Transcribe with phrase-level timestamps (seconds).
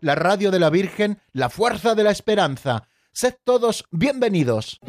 [0.00, 2.88] la radio de la Virgen, la fuerza de la esperanza.
[3.12, 4.80] Sed todos bienvenidos.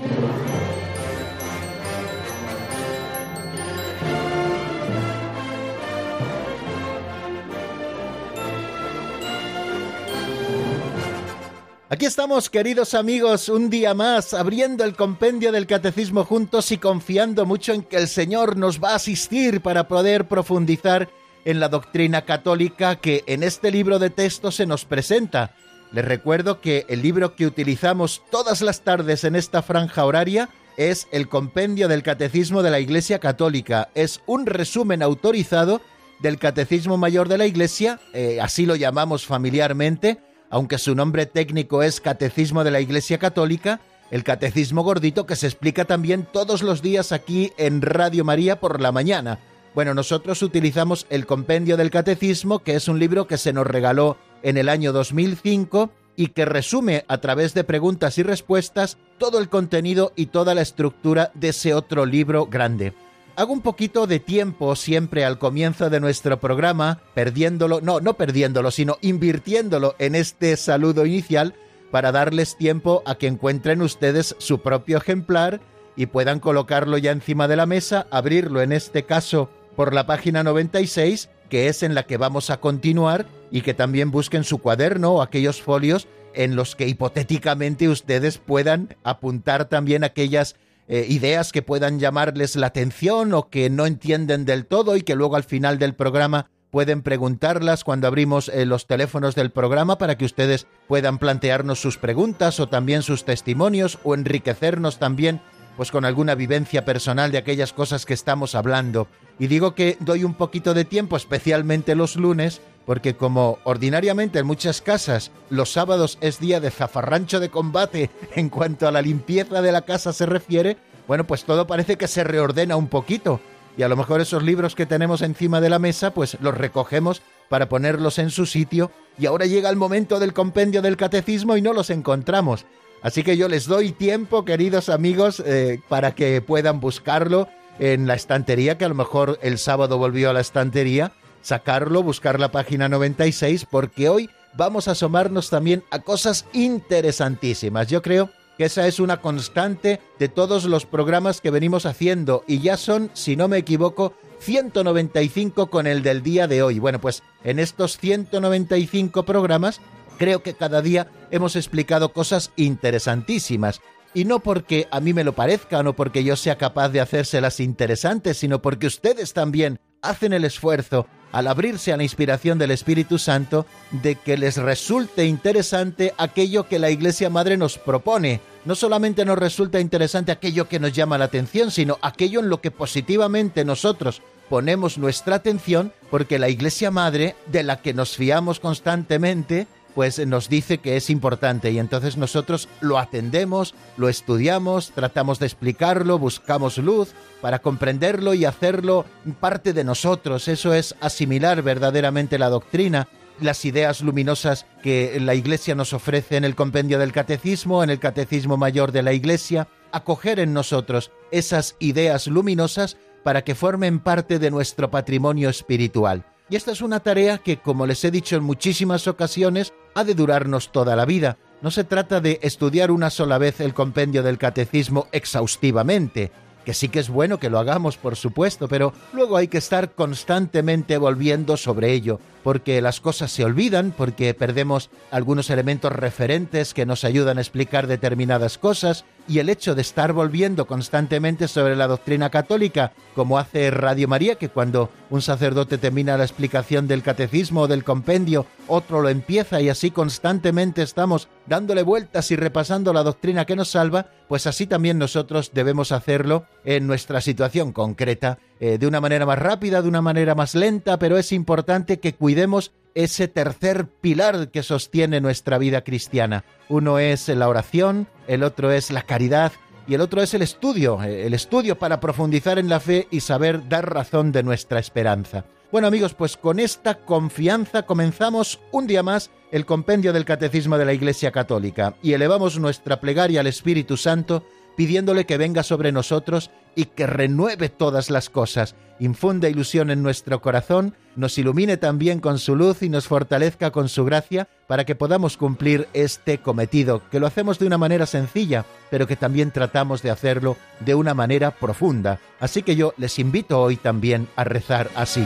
[11.91, 17.47] Aquí estamos, queridos amigos, un día más, abriendo el compendio del catecismo juntos y confiando
[17.47, 21.09] mucho en que el Señor nos va a asistir para poder profundizar
[21.45, 25.55] en la doctrina católica que en este libro de texto se nos presenta.
[25.91, 31.07] Les recuerdo que el libro que utilizamos todas las tardes en esta franja horaria es
[31.11, 33.89] el Compendio del Catecismo de la Iglesia Católica.
[33.95, 35.81] Es un resumen autorizado
[36.19, 41.81] del Catecismo Mayor de la Iglesia, eh, así lo llamamos familiarmente, aunque su nombre técnico
[41.83, 46.81] es Catecismo de la Iglesia Católica, el Catecismo Gordito que se explica también todos los
[46.81, 49.39] días aquí en Radio María por la mañana.
[49.75, 54.17] Bueno, nosotros utilizamos el Compendio del Catecismo, que es un libro que se nos regaló
[54.41, 59.47] en el año 2005 y que resume a través de preguntas y respuestas todo el
[59.47, 62.93] contenido y toda la estructura de ese otro libro grande.
[63.35, 68.71] Hago un poquito de tiempo siempre al comienzo de nuestro programa, perdiéndolo, no, no perdiéndolo,
[68.71, 71.53] sino invirtiéndolo en este saludo inicial
[71.91, 75.61] para darles tiempo a que encuentren ustedes su propio ejemplar
[75.95, 80.43] y puedan colocarlo ya encima de la mesa, abrirlo en este caso por la página
[80.43, 85.13] 96, que es en la que vamos a continuar, y que también busquen su cuaderno
[85.13, 90.55] o aquellos folios en los que hipotéticamente ustedes puedan apuntar también aquellas
[90.87, 95.15] eh, ideas que puedan llamarles la atención o que no entienden del todo y que
[95.15, 100.17] luego al final del programa pueden preguntarlas cuando abrimos eh, los teléfonos del programa para
[100.17, 105.41] que ustedes puedan plantearnos sus preguntas o también sus testimonios o enriquecernos también
[105.77, 109.07] pues con alguna vivencia personal de aquellas cosas que estamos hablando.
[109.39, 114.47] Y digo que doy un poquito de tiempo, especialmente los lunes, porque como ordinariamente en
[114.47, 119.61] muchas casas los sábados es día de zafarrancho de combate en cuanto a la limpieza
[119.61, 123.39] de la casa se refiere, bueno, pues todo parece que se reordena un poquito.
[123.77, 127.21] Y a lo mejor esos libros que tenemos encima de la mesa, pues los recogemos
[127.47, 131.61] para ponerlos en su sitio y ahora llega el momento del compendio del catecismo y
[131.61, 132.65] no los encontramos.
[133.01, 137.47] Así que yo les doy tiempo, queridos amigos, eh, para que puedan buscarlo
[137.79, 142.39] en la estantería, que a lo mejor el sábado volvió a la estantería, sacarlo, buscar
[142.39, 147.87] la página 96, porque hoy vamos a asomarnos también a cosas interesantísimas.
[147.87, 152.59] Yo creo que esa es una constante de todos los programas que venimos haciendo y
[152.59, 156.79] ya son, si no me equivoco, 195 con el del día de hoy.
[156.79, 159.79] Bueno, pues en estos 195 programas
[160.17, 163.81] creo que cada día hemos explicado cosas interesantísimas.
[164.13, 167.59] Y no porque a mí me lo parezca, no porque yo sea capaz de hacérselas
[167.59, 173.19] interesantes, sino porque ustedes también hacen el esfuerzo al abrirse a la inspiración del Espíritu
[173.19, 178.41] Santo de que les resulte interesante aquello que la Iglesia Madre nos propone.
[178.65, 182.61] No solamente nos resulta interesante aquello que nos llama la atención, sino aquello en lo
[182.61, 188.59] que positivamente nosotros ponemos nuestra atención, porque la Iglesia Madre, de la que nos fiamos
[188.59, 189.67] constantemente,
[189.99, 195.45] pues nos dice que es importante y entonces nosotros lo atendemos, lo estudiamos, tratamos de
[195.47, 197.09] explicarlo, buscamos luz
[197.41, 199.03] para comprenderlo y hacerlo
[199.41, 200.47] parte de nosotros.
[200.47, 203.09] Eso es asimilar verdaderamente la doctrina,
[203.41, 207.99] las ideas luminosas que la Iglesia nos ofrece en el compendio del Catecismo, en el
[207.99, 214.39] Catecismo Mayor de la Iglesia, acoger en nosotros esas ideas luminosas para que formen parte
[214.39, 216.23] de nuestro patrimonio espiritual.
[216.49, 220.15] Y esta es una tarea que, como les he dicho en muchísimas ocasiones, ha de
[220.15, 221.37] durarnos toda la vida.
[221.61, 226.31] No se trata de estudiar una sola vez el compendio del catecismo exhaustivamente,
[226.65, 229.91] que sí que es bueno que lo hagamos, por supuesto, pero luego hay que estar
[229.91, 236.85] constantemente volviendo sobre ello, porque las cosas se olvidan, porque perdemos algunos elementos referentes que
[236.85, 241.87] nos ayudan a explicar determinadas cosas, y el hecho de estar volviendo constantemente sobre la
[241.87, 247.61] doctrina católica, como hace Radio María, que cuando un sacerdote termina la explicación del catecismo
[247.61, 253.03] o del compendio, otro lo empieza y así constantemente estamos dándole vueltas y repasando la
[253.03, 258.79] doctrina que nos salva, pues así también nosotros debemos hacerlo en nuestra situación concreta, eh,
[258.79, 262.71] de una manera más rápida, de una manera más lenta, pero es importante que cuidemos
[262.95, 266.43] ese tercer pilar que sostiene nuestra vida cristiana.
[266.67, 269.51] Uno es la oración, el otro es la caridad
[269.87, 273.67] y el otro es el estudio, el estudio para profundizar en la fe y saber
[273.67, 275.45] dar razón de nuestra esperanza.
[275.71, 280.85] Bueno amigos, pues con esta confianza comenzamos un día más el compendio del Catecismo de
[280.85, 284.43] la Iglesia Católica y elevamos nuestra plegaria al Espíritu Santo
[284.79, 290.41] pidiéndole que venga sobre nosotros y que renueve todas las cosas, infunde ilusión en nuestro
[290.41, 294.95] corazón, nos ilumine también con su luz y nos fortalezca con su gracia para que
[294.95, 300.01] podamos cumplir este cometido, que lo hacemos de una manera sencilla, pero que también tratamos
[300.01, 302.21] de hacerlo de una manera profunda.
[302.39, 305.25] Así que yo les invito hoy también a rezar así.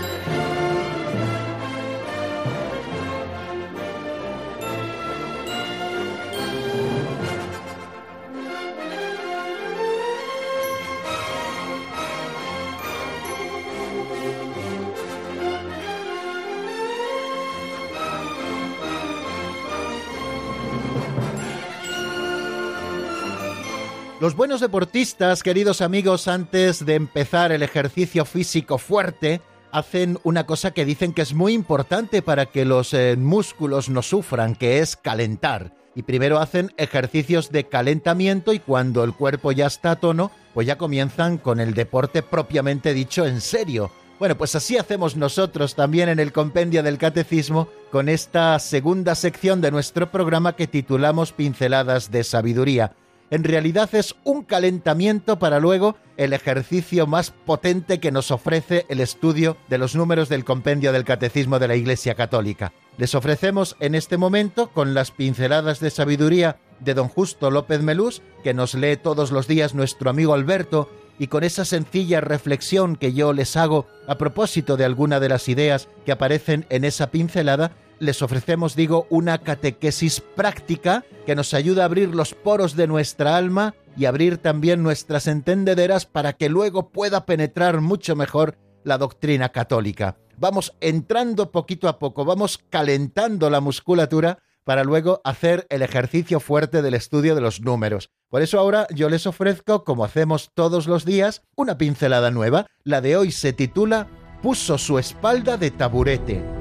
[24.21, 29.41] Los buenos deportistas, queridos amigos, antes de empezar el ejercicio físico fuerte,
[29.71, 34.03] hacen una cosa que dicen que es muy importante para que los eh, músculos no
[34.03, 35.73] sufran, que es calentar.
[35.95, 40.67] Y primero hacen ejercicios de calentamiento y cuando el cuerpo ya está a tono, pues
[40.67, 43.89] ya comienzan con el deporte propiamente dicho en serio.
[44.19, 49.61] Bueno, pues así hacemos nosotros también en el compendio del catecismo con esta segunda sección
[49.61, 52.93] de nuestro programa que titulamos Pinceladas de Sabiduría
[53.31, 58.99] en realidad es un calentamiento para luego el ejercicio más potente que nos ofrece el
[58.99, 62.73] estudio de los números del compendio del Catecismo de la Iglesia Católica.
[62.97, 68.21] Les ofrecemos en este momento, con las pinceladas de sabiduría de don Justo López Melús,
[68.43, 73.13] que nos lee todos los días nuestro amigo Alberto, y con esa sencilla reflexión que
[73.13, 77.71] yo les hago a propósito de alguna de las ideas que aparecen en esa pincelada,
[78.01, 83.37] les ofrecemos, digo, una catequesis práctica que nos ayuda a abrir los poros de nuestra
[83.37, 89.49] alma y abrir también nuestras entendederas para que luego pueda penetrar mucho mejor la doctrina
[89.49, 90.17] católica.
[90.35, 96.81] Vamos entrando poquito a poco, vamos calentando la musculatura para luego hacer el ejercicio fuerte
[96.81, 98.09] del estudio de los números.
[98.29, 102.65] Por eso ahora yo les ofrezco, como hacemos todos los días, una pincelada nueva.
[102.83, 104.07] La de hoy se titula
[104.41, 106.60] Puso su espalda de taburete.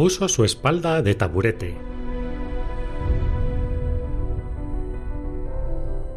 [0.00, 1.76] Puso su espalda de taburete.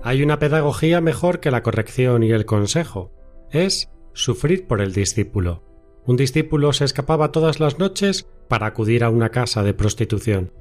[0.01, 3.11] Hay una pedagogía mejor que la corrección y el consejo.
[3.51, 5.63] Es sufrir por el discípulo.
[6.05, 10.53] Un discípulo se escapaba todas las noches para acudir a una casa de prostitución.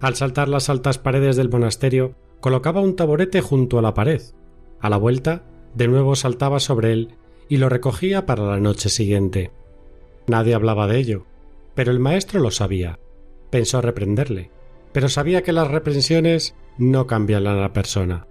[0.00, 4.22] Al saltar las altas paredes del monasterio, colocaba un taburete junto a la pared.
[4.78, 5.42] A la vuelta,
[5.74, 7.16] de nuevo saltaba sobre él
[7.48, 9.50] y lo recogía para la noche siguiente.
[10.28, 11.26] Nadie hablaba de ello,
[11.80, 12.98] pero el maestro lo sabía.
[13.48, 14.50] Pensó reprenderle,
[14.92, 18.26] pero sabía que las reprensiones no cambian a la persona.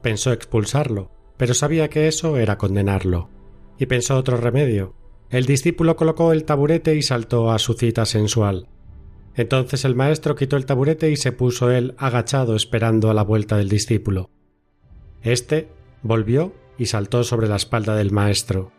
[0.00, 3.28] Pensó expulsarlo, pero sabía que eso era condenarlo.
[3.78, 4.94] Y pensó otro remedio.
[5.28, 8.70] El discípulo colocó el taburete y saltó a su cita sensual.
[9.34, 13.58] Entonces el maestro quitó el taburete y se puso él agachado esperando a la vuelta
[13.58, 14.30] del discípulo.
[15.20, 15.68] Este
[16.02, 18.72] volvió y saltó sobre la espalda del maestro.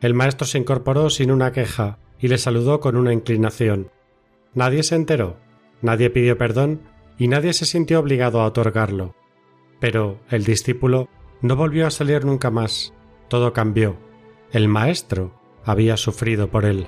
[0.00, 3.90] El maestro se incorporó sin una queja, y le saludó con una inclinación.
[4.54, 5.36] Nadie se enteró,
[5.82, 6.82] nadie pidió perdón
[7.18, 9.14] y nadie se sintió obligado a otorgarlo.
[9.80, 11.08] Pero el discípulo
[11.40, 12.92] no volvió a salir nunca más.
[13.28, 13.96] Todo cambió.
[14.52, 16.86] El maestro había sufrido por él.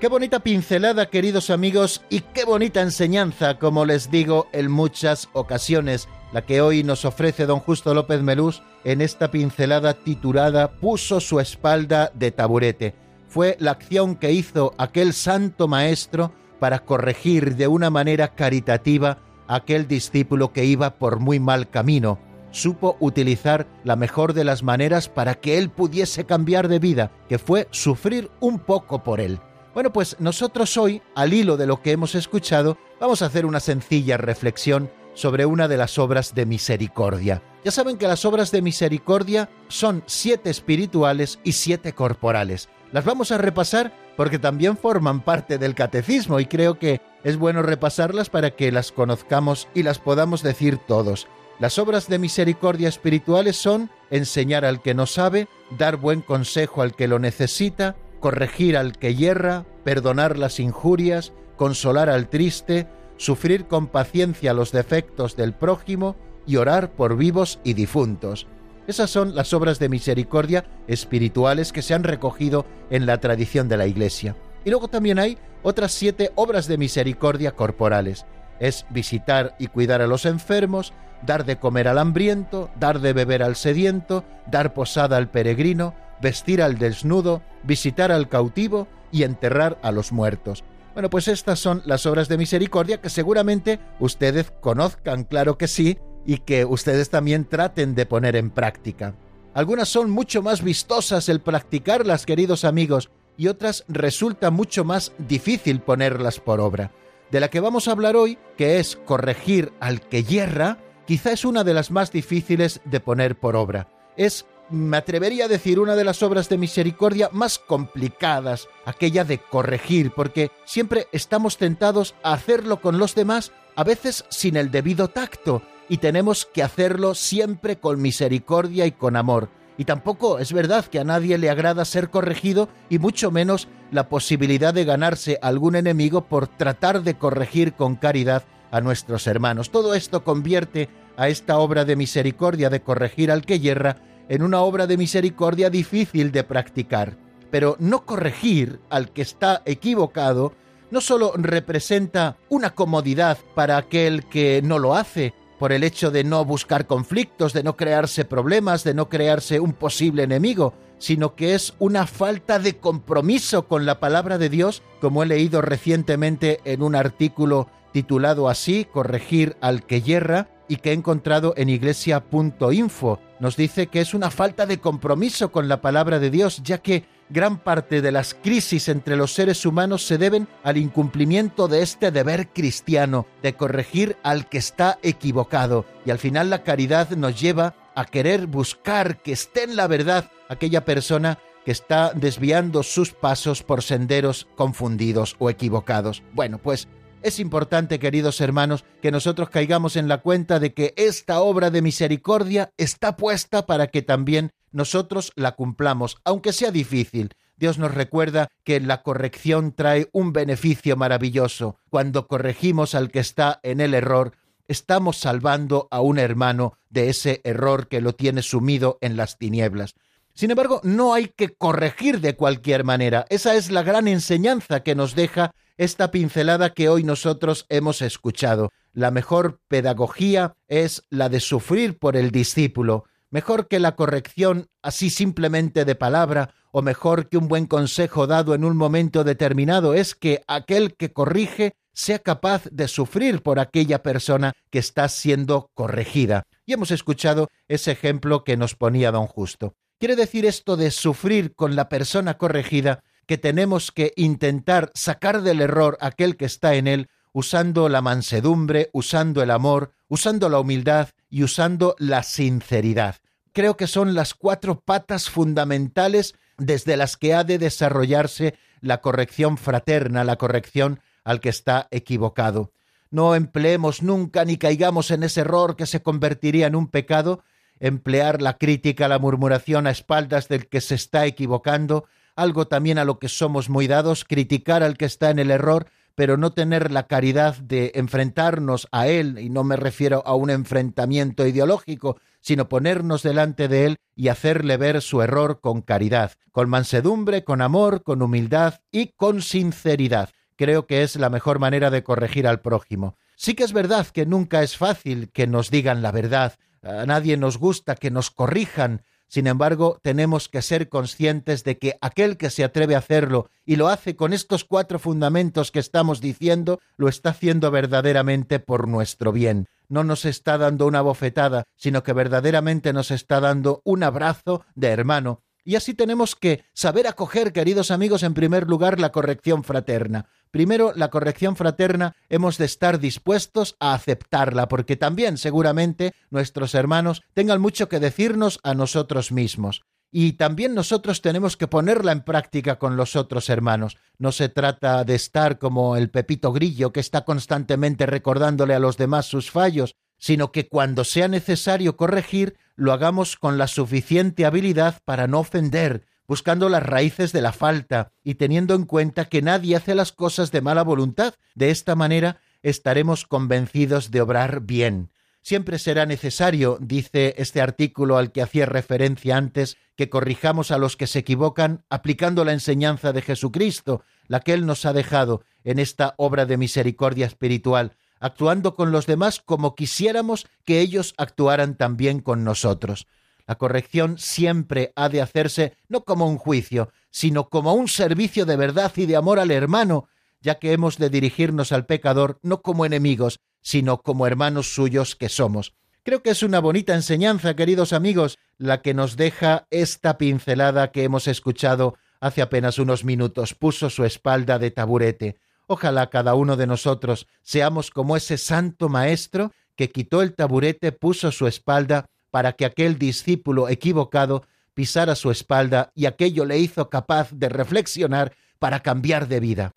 [0.00, 6.06] Qué bonita pincelada, queridos amigos, y qué bonita enseñanza, como les digo en muchas ocasiones
[6.32, 11.40] la que hoy nos ofrece don Justo López Melús en esta pincelada titulada Puso su
[11.40, 12.94] espalda de taburete.
[13.28, 19.56] Fue la acción que hizo aquel santo maestro para corregir de una manera caritativa a
[19.56, 22.18] aquel discípulo que iba por muy mal camino.
[22.50, 27.38] Supo utilizar la mejor de las maneras para que él pudiese cambiar de vida, que
[27.38, 29.40] fue sufrir un poco por él.
[29.74, 33.60] Bueno, pues nosotros hoy, al hilo de lo que hemos escuchado, vamos a hacer una
[33.60, 37.42] sencilla reflexión sobre una de las obras de misericordia.
[37.64, 42.68] Ya saben que las obras de misericordia son siete espirituales y siete corporales.
[42.92, 47.62] Las vamos a repasar porque también forman parte del catecismo y creo que es bueno
[47.62, 51.26] repasarlas para que las conozcamos y las podamos decir todos.
[51.58, 56.94] Las obras de misericordia espirituales son enseñar al que no sabe, dar buen consejo al
[56.94, 63.86] que lo necesita, corregir al que yerra, perdonar las injurias, consolar al triste, sufrir con
[63.86, 68.46] paciencia los defectos del prójimo y orar por vivos y difuntos.
[68.86, 73.76] Esas son las obras de misericordia espirituales que se han recogido en la tradición de
[73.76, 74.36] la Iglesia.
[74.64, 78.26] Y luego también hay otras siete obras de misericordia corporales.
[78.60, 80.92] Es visitar y cuidar a los enfermos,
[81.22, 86.62] dar de comer al hambriento, dar de beber al sediento, dar posada al peregrino, vestir
[86.62, 90.62] al desnudo, visitar al cautivo y enterrar a los muertos.
[90.96, 95.98] Bueno, pues estas son las obras de misericordia que seguramente ustedes conozcan, claro que sí,
[96.24, 99.14] y que ustedes también traten de poner en práctica.
[99.52, 105.80] Algunas son mucho más vistosas el practicarlas, queridos amigos, y otras resulta mucho más difícil
[105.80, 106.92] ponerlas por obra.
[107.30, 111.44] De la que vamos a hablar hoy, que es corregir al que yerra, quizá es
[111.44, 113.90] una de las más difíciles de poner por obra.
[114.16, 119.38] Es me atrevería a decir, una de las obras de misericordia más complicadas, aquella de
[119.38, 125.08] corregir, porque siempre estamos tentados a hacerlo con los demás, a veces sin el debido
[125.08, 129.48] tacto, y tenemos que hacerlo siempre con misericordia y con amor.
[129.78, 134.08] Y tampoco es verdad que a nadie le agrada ser corregido y mucho menos la
[134.08, 139.70] posibilidad de ganarse algún enemigo por tratar de corregir con caridad a nuestros hermanos.
[139.70, 144.60] Todo esto convierte a esta obra de misericordia de corregir al que yerra en una
[144.60, 147.16] obra de misericordia difícil de practicar.
[147.50, 150.52] Pero no corregir al que está equivocado
[150.90, 156.22] no solo representa una comodidad para aquel que no lo hace, por el hecho de
[156.22, 161.54] no buscar conflictos, de no crearse problemas, de no crearse un posible enemigo, sino que
[161.54, 166.82] es una falta de compromiso con la palabra de Dios, como he leído recientemente en
[166.82, 173.20] un artículo titulado así, Corregir al que yerra, y que he encontrado en iglesia.info.
[173.40, 177.04] Nos dice que es una falta de compromiso con la palabra de Dios, ya que
[177.28, 182.10] gran parte de las crisis entre los seres humanos se deben al incumplimiento de este
[182.10, 185.84] deber cristiano, de corregir al que está equivocado.
[186.04, 190.30] Y al final la caridad nos lleva a querer buscar que esté en la verdad
[190.48, 196.22] aquella persona que está desviando sus pasos por senderos confundidos o equivocados.
[196.32, 196.86] Bueno, pues
[197.26, 201.82] es importante, queridos hermanos, que nosotros caigamos en la cuenta de que esta obra de
[201.82, 207.34] misericordia está puesta para que también nosotros la cumplamos, aunque sea difícil.
[207.56, 211.76] Dios nos recuerda que la corrección trae un beneficio maravilloso.
[211.90, 214.32] Cuando corregimos al que está en el error,
[214.68, 219.94] estamos salvando a un hermano de ese error que lo tiene sumido en las tinieblas.
[220.36, 223.24] Sin embargo, no hay que corregir de cualquier manera.
[223.30, 228.70] Esa es la gran enseñanza que nos deja esta pincelada que hoy nosotros hemos escuchado.
[228.92, 235.08] La mejor pedagogía es la de sufrir por el discípulo, mejor que la corrección así
[235.08, 240.14] simplemente de palabra, o mejor que un buen consejo dado en un momento determinado, es
[240.14, 246.42] que aquel que corrige sea capaz de sufrir por aquella persona que está siendo corregida.
[246.66, 249.74] Y hemos escuchado ese ejemplo que nos ponía don Justo.
[249.98, 255.62] Quiere decir esto de sufrir con la persona corregida que tenemos que intentar sacar del
[255.62, 261.08] error aquel que está en él usando la mansedumbre, usando el amor, usando la humildad
[261.30, 263.16] y usando la sinceridad.
[263.52, 269.56] Creo que son las cuatro patas fundamentales desde las que ha de desarrollarse la corrección
[269.56, 272.72] fraterna, la corrección al que está equivocado.
[273.10, 277.42] No empleemos nunca ni caigamos en ese error que se convertiría en un pecado,
[277.80, 283.04] emplear la crítica, la murmuración a espaldas del que se está equivocando, algo también a
[283.04, 286.90] lo que somos muy dados, criticar al que está en el error, pero no tener
[286.90, 292.68] la caridad de enfrentarnos a él, y no me refiero a un enfrentamiento ideológico, sino
[292.68, 298.02] ponernos delante de él y hacerle ver su error con caridad, con mansedumbre, con amor,
[298.02, 300.30] con humildad y con sinceridad.
[300.56, 303.16] Creo que es la mejor manera de corregir al prójimo.
[303.36, 307.36] Sí que es verdad que nunca es fácil que nos digan la verdad, a nadie
[307.36, 312.50] nos gusta que nos corrijan, sin embargo, tenemos que ser conscientes de que aquel que
[312.50, 317.08] se atreve a hacerlo y lo hace con estos cuatro fundamentos que estamos diciendo, lo
[317.08, 319.66] está haciendo verdaderamente por nuestro bien.
[319.88, 324.88] No nos está dando una bofetada, sino que verdaderamente nos está dando un abrazo de
[324.88, 330.28] hermano Y así tenemos que saber acoger, queridos amigos, en primer lugar, la corrección fraterna.
[330.52, 337.22] Primero, la corrección fraterna hemos de estar dispuestos a aceptarla, porque también seguramente nuestros hermanos
[337.34, 339.82] tengan mucho que decirnos a nosotros mismos.
[340.12, 343.96] Y también nosotros tenemos que ponerla en práctica con los otros hermanos.
[344.18, 348.98] No se trata de estar como el Pepito Grillo que está constantemente recordándole a los
[348.98, 355.00] demás sus fallos, sino que cuando sea necesario corregir, lo hagamos con la suficiente habilidad
[355.04, 359.76] para no ofender, buscando las raíces de la falta y teniendo en cuenta que nadie
[359.76, 361.34] hace las cosas de mala voluntad.
[361.54, 365.10] De esta manera estaremos convencidos de obrar bien.
[365.42, 370.96] Siempre será necesario, dice este artículo al que hacía referencia antes, que corrijamos a los
[370.96, 375.78] que se equivocan aplicando la enseñanza de Jesucristo, la que Él nos ha dejado en
[375.78, 382.20] esta obra de misericordia espiritual, actuando con los demás como quisiéramos que ellos actuaran también
[382.20, 383.06] con nosotros.
[383.46, 388.56] La corrección siempre ha de hacerse no como un juicio, sino como un servicio de
[388.56, 390.08] verdad y de amor al hermano,
[390.40, 395.28] ya que hemos de dirigirnos al pecador no como enemigos, sino como hermanos suyos que
[395.28, 395.74] somos.
[396.02, 401.02] Creo que es una bonita enseñanza, queridos amigos, la que nos deja esta pincelada que
[401.02, 403.54] hemos escuchado hace apenas unos minutos.
[403.54, 405.36] Puso su espalda de taburete.
[405.66, 411.32] Ojalá cada uno de nosotros seamos como ese santo maestro que quitó el taburete, puso
[411.32, 414.44] su espalda para que aquel discípulo equivocado
[414.74, 419.72] pisara su espalda y aquello le hizo capaz de reflexionar para cambiar de vida.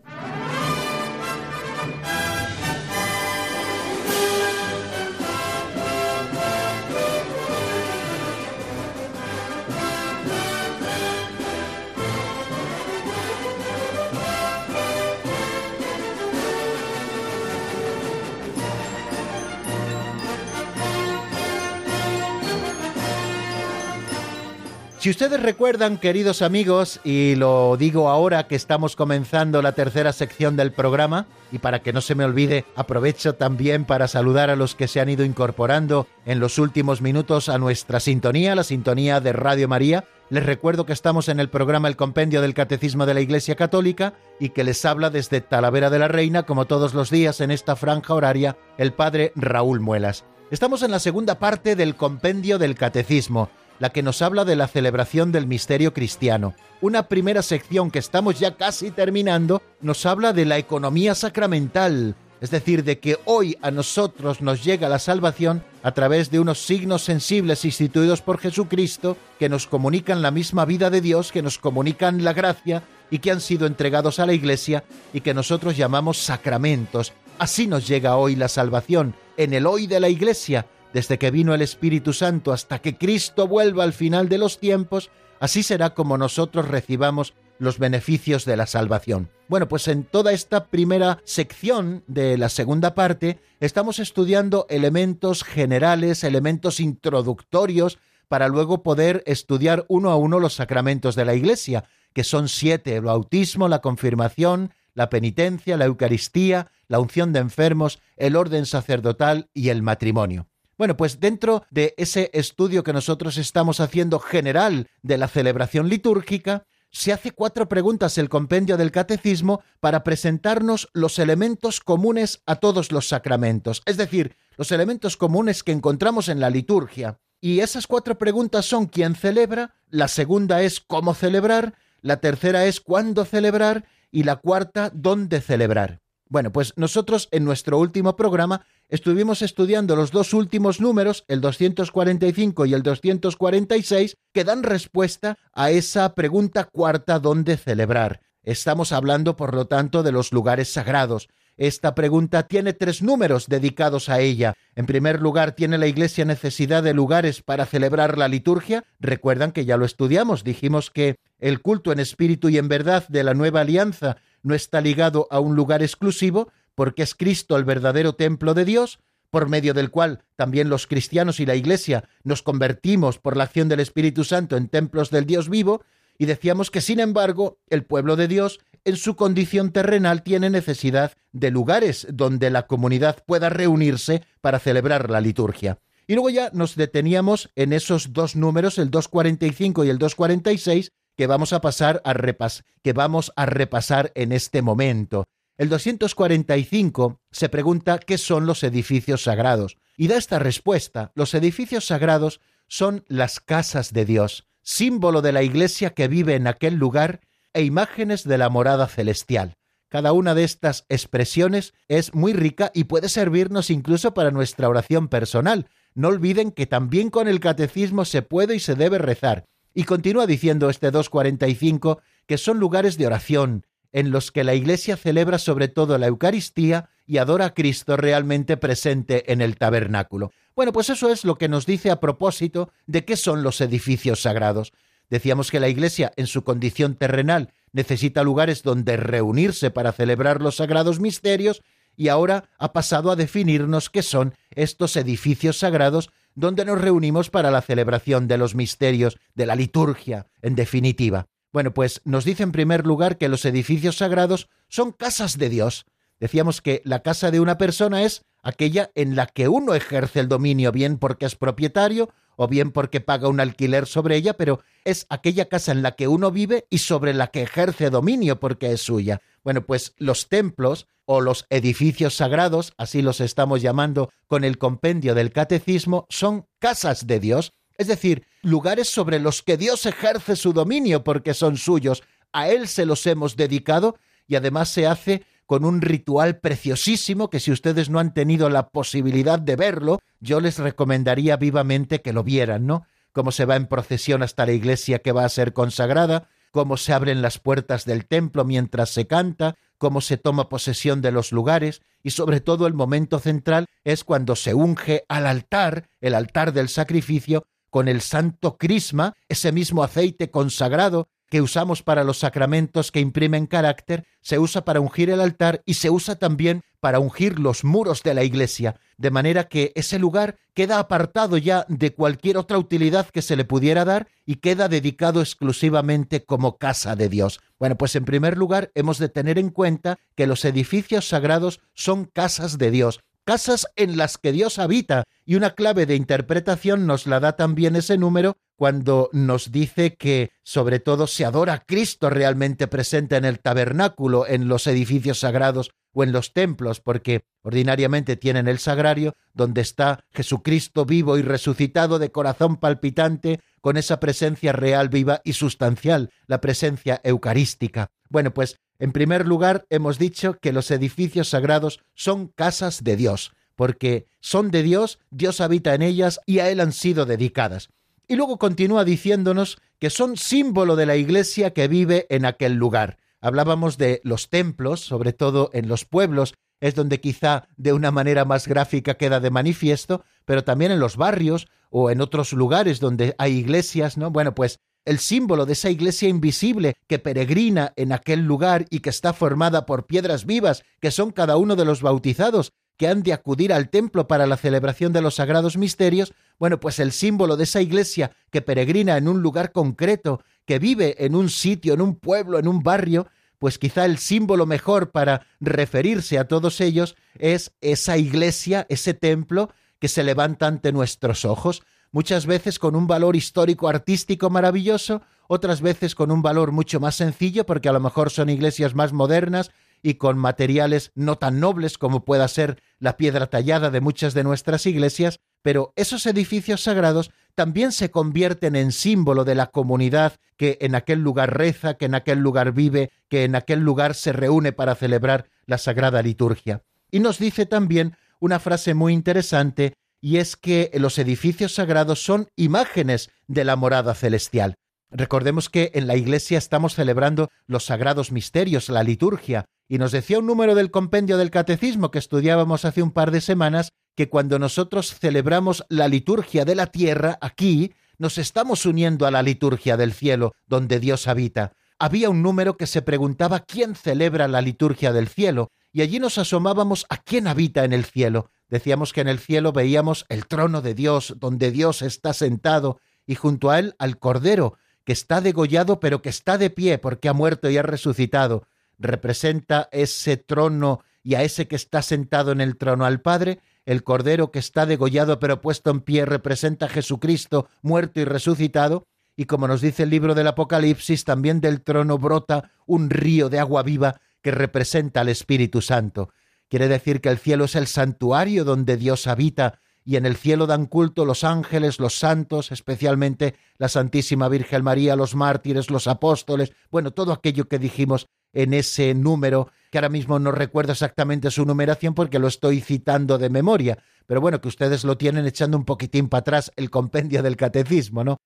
[25.00, 30.56] Si ustedes recuerdan, queridos amigos, y lo digo ahora que estamos comenzando la tercera sección
[30.56, 34.74] del programa, y para que no se me olvide, aprovecho también para saludar a los
[34.74, 39.32] que se han ido incorporando en los últimos minutos a nuestra sintonía, la sintonía de
[39.32, 40.04] Radio María.
[40.28, 44.12] Les recuerdo que estamos en el programa El Compendio del Catecismo de la Iglesia Católica
[44.38, 47.74] y que les habla desde Talavera de la Reina, como todos los días en esta
[47.74, 50.26] franja horaria, el padre Raúl Muelas.
[50.50, 53.48] Estamos en la segunda parte del Compendio del Catecismo
[53.80, 56.54] la que nos habla de la celebración del misterio cristiano.
[56.80, 62.50] Una primera sección que estamos ya casi terminando nos habla de la economía sacramental, es
[62.50, 67.02] decir, de que hoy a nosotros nos llega la salvación a través de unos signos
[67.02, 72.22] sensibles instituidos por Jesucristo que nos comunican la misma vida de Dios, que nos comunican
[72.22, 77.12] la gracia y que han sido entregados a la Iglesia y que nosotros llamamos sacramentos.
[77.38, 81.54] Así nos llega hoy la salvación, en el hoy de la Iglesia, desde que vino
[81.54, 86.18] el Espíritu Santo hasta que Cristo vuelva al final de los tiempos, así será como
[86.18, 89.30] nosotros recibamos los beneficios de la salvación.
[89.48, 96.24] Bueno, pues en toda esta primera sección de la segunda parte estamos estudiando elementos generales,
[96.24, 97.98] elementos introductorios,
[98.28, 102.96] para luego poder estudiar uno a uno los sacramentos de la Iglesia, que son siete,
[102.96, 109.50] el bautismo, la confirmación, la penitencia, la Eucaristía, la unción de enfermos, el orden sacerdotal
[109.52, 110.49] y el matrimonio.
[110.80, 116.64] Bueno, pues dentro de ese estudio que nosotros estamos haciendo general de la celebración litúrgica,
[116.90, 122.92] se hace cuatro preguntas el compendio del catecismo para presentarnos los elementos comunes a todos
[122.92, 127.18] los sacramentos, es decir, los elementos comunes que encontramos en la liturgia.
[127.42, 132.80] Y esas cuatro preguntas son quién celebra, la segunda es cómo celebrar, la tercera es
[132.80, 136.00] cuándo celebrar y la cuarta dónde celebrar.
[136.30, 142.66] Bueno, pues nosotros en nuestro último programa estuvimos estudiando los dos últimos números, el 245
[142.66, 148.20] y el 246, que dan respuesta a esa pregunta cuarta ¿dónde celebrar?
[148.44, 151.28] Estamos hablando, por lo tanto, de los lugares sagrados.
[151.56, 154.54] Esta pregunta tiene tres números dedicados a ella.
[154.76, 158.84] En primer lugar, ¿tiene la Iglesia necesidad de lugares para celebrar la liturgia?
[159.00, 163.24] Recuerdan que ya lo estudiamos, dijimos que el culto en espíritu y en verdad de
[163.24, 168.14] la nueva alianza no está ligado a un lugar exclusivo, porque es Cristo el verdadero
[168.14, 169.00] templo de Dios,
[169.30, 173.68] por medio del cual también los cristianos y la Iglesia nos convertimos por la acción
[173.68, 175.82] del Espíritu Santo en templos del Dios vivo,
[176.18, 181.12] y decíamos que, sin embargo, el pueblo de Dios, en su condición terrenal, tiene necesidad
[181.32, 185.78] de lugares donde la comunidad pueda reunirse para celebrar la liturgia.
[186.06, 191.26] Y luego ya nos deteníamos en esos dos números, el 245 y el 246, que
[191.26, 195.26] vamos a pasar a repas que vamos a repasar en este momento.
[195.58, 201.12] El 245 se pregunta qué son los edificios sagrados y da esta respuesta.
[201.14, 204.46] Los edificios sagrados son las casas de Dios.
[204.62, 207.20] símbolo de la iglesia que vive en aquel lugar
[207.52, 209.56] e imágenes de la morada celestial.
[209.88, 215.08] Cada una de estas expresiones es muy rica y puede servirnos incluso para nuestra oración
[215.08, 215.68] personal.
[215.94, 219.46] No olviden que también con el catecismo se puede y se debe rezar.
[219.74, 224.96] Y continúa diciendo este 245 que son lugares de oración, en los que la Iglesia
[224.96, 230.30] celebra sobre todo la Eucaristía y adora a Cristo realmente presente en el tabernáculo.
[230.54, 234.22] Bueno, pues eso es lo que nos dice a propósito de qué son los edificios
[234.22, 234.72] sagrados.
[235.08, 240.56] Decíamos que la Iglesia, en su condición terrenal, necesita lugares donde reunirse para celebrar los
[240.56, 241.62] sagrados misterios,
[241.96, 247.50] y ahora ha pasado a definirnos qué son estos edificios sagrados donde nos reunimos para
[247.50, 251.26] la celebración de los misterios, de la liturgia, en definitiva.
[251.52, 255.86] Bueno, pues nos dice en primer lugar que los edificios sagrados son casas de Dios.
[256.20, 260.28] Decíamos que la casa de una persona es aquella en la que uno ejerce el
[260.28, 265.06] dominio, bien porque es propietario o bien porque paga un alquiler sobre ella, pero es
[265.08, 268.82] aquella casa en la que uno vive y sobre la que ejerce dominio porque es
[268.82, 269.20] suya.
[269.42, 275.14] Bueno, pues los templos o los edificios sagrados, así los estamos llamando con el compendio
[275.14, 280.52] del catecismo, son casas de Dios es decir, lugares sobre los que Dios ejerce su
[280.52, 282.02] dominio porque son suyos.
[282.30, 287.40] A Él se los hemos dedicado y además se hace con un ritual preciosísimo que
[287.40, 292.22] si ustedes no han tenido la posibilidad de verlo, yo les recomendaría vivamente que lo
[292.22, 292.86] vieran, ¿no?
[293.10, 296.92] Cómo se va en procesión hasta la iglesia que va a ser consagrada, cómo se
[296.92, 301.82] abren las puertas del templo mientras se canta, cómo se toma posesión de los lugares
[302.04, 306.68] y sobre todo el momento central es cuando se unge al altar, el altar del
[306.68, 313.00] sacrificio, con el santo crisma, ese mismo aceite consagrado que usamos para los sacramentos que
[313.00, 317.62] imprimen carácter, se usa para ungir el altar y se usa también para ungir los
[317.62, 322.58] muros de la iglesia, de manera que ese lugar queda apartado ya de cualquier otra
[322.58, 327.40] utilidad que se le pudiera dar y queda dedicado exclusivamente como casa de Dios.
[327.58, 332.06] Bueno, pues en primer lugar hemos de tener en cuenta que los edificios sagrados son
[332.06, 335.04] casas de Dios, casas en las que Dios habita.
[335.24, 340.32] Y una clave de interpretación nos la da también ese número cuando nos dice que
[340.42, 345.70] sobre todo se adora a Cristo realmente presente en el tabernáculo, en los edificios sagrados
[345.92, 352.00] o en los templos, porque ordinariamente tienen el sagrario donde está Jesucristo vivo y resucitado
[352.00, 357.92] de corazón palpitante, con esa presencia real, viva y sustancial, la presencia eucarística.
[358.10, 363.32] Bueno, pues en primer lugar, hemos dicho que los edificios sagrados son casas de Dios,
[363.54, 367.70] porque son de Dios, Dios habita en ellas y a Él han sido dedicadas.
[368.08, 372.98] Y luego continúa diciéndonos que son símbolo de la iglesia que vive en aquel lugar.
[373.20, 378.24] Hablábamos de los templos, sobre todo en los pueblos, es donde quizá de una manera
[378.24, 383.14] más gráfica queda de manifiesto, pero también en los barrios o en otros lugares donde
[383.18, 384.10] hay iglesias, ¿no?
[384.10, 388.90] Bueno, pues el símbolo de esa iglesia invisible que peregrina en aquel lugar y que
[388.90, 393.12] está formada por piedras vivas, que son cada uno de los bautizados, que han de
[393.12, 397.44] acudir al templo para la celebración de los sagrados misterios, bueno, pues el símbolo de
[397.44, 401.96] esa iglesia que peregrina en un lugar concreto, que vive en un sitio, en un
[401.96, 403.06] pueblo, en un barrio,
[403.38, 409.50] pues quizá el símbolo mejor para referirse a todos ellos es esa iglesia, ese templo
[409.78, 411.62] que se levanta ante nuestros ojos,
[411.92, 416.96] muchas veces con un valor histórico artístico maravilloso, otras veces con un valor mucho más
[416.96, 419.50] sencillo, porque a lo mejor son iglesias más modernas
[419.82, 424.24] y con materiales no tan nobles como pueda ser la piedra tallada de muchas de
[424.24, 430.58] nuestras iglesias, pero esos edificios sagrados también se convierten en símbolo de la comunidad que
[430.60, 434.52] en aquel lugar reza, que en aquel lugar vive, que en aquel lugar se reúne
[434.52, 436.62] para celebrar la sagrada liturgia.
[436.90, 442.28] Y nos dice también una frase muy interesante y es que los edificios sagrados son
[442.36, 444.56] imágenes de la morada celestial.
[444.90, 450.18] Recordemos que en la iglesia estamos celebrando los sagrados misterios, la liturgia, y nos decía
[450.18, 454.38] un número del compendio del catecismo que estudiábamos hace un par de semanas que cuando
[454.38, 459.92] nosotros celebramos la liturgia de la tierra aquí, nos estamos uniendo a la liturgia del
[459.92, 461.52] cielo, donde Dios habita.
[461.78, 466.18] Había un número que se preguntaba quién celebra la liturgia del cielo, y allí nos
[466.18, 468.30] asomábamos a quién habita en el cielo.
[468.50, 473.14] Decíamos que en el cielo veíamos el trono de Dios, donde Dios está sentado, y
[473.14, 477.12] junto a él al Cordero, que está degollado pero que está de pie porque ha
[477.12, 478.46] muerto y ha resucitado.
[478.78, 483.40] Representa ese trono y a ese que está sentado en el trono al Padre.
[483.66, 488.86] El Cordero que está degollado pero puesto en pie representa a Jesucristo muerto y resucitado.
[489.16, 493.38] Y como nos dice el libro del Apocalipsis, también del trono brota un río de
[493.38, 496.10] agua viva que representa al Espíritu Santo.
[496.50, 500.48] Quiere decir que el cielo es el santuario donde Dios habita y en el cielo
[500.48, 506.52] dan culto los ángeles, los santos, especialmente la Santísima Virgen María, los mártires, los apóstoles,
[506.70, 511.44] bueno, todo aquello que dijimos en ese número, que ahora mismo no recuerdo exactamente su
[511.44, 515.64] numeración porque lo estoy citando de memoria, pero bueno, que ustedes lo tienen echando un
[515.64, 518.16] poquitín para atrás el compendio del catecismo, ¿no?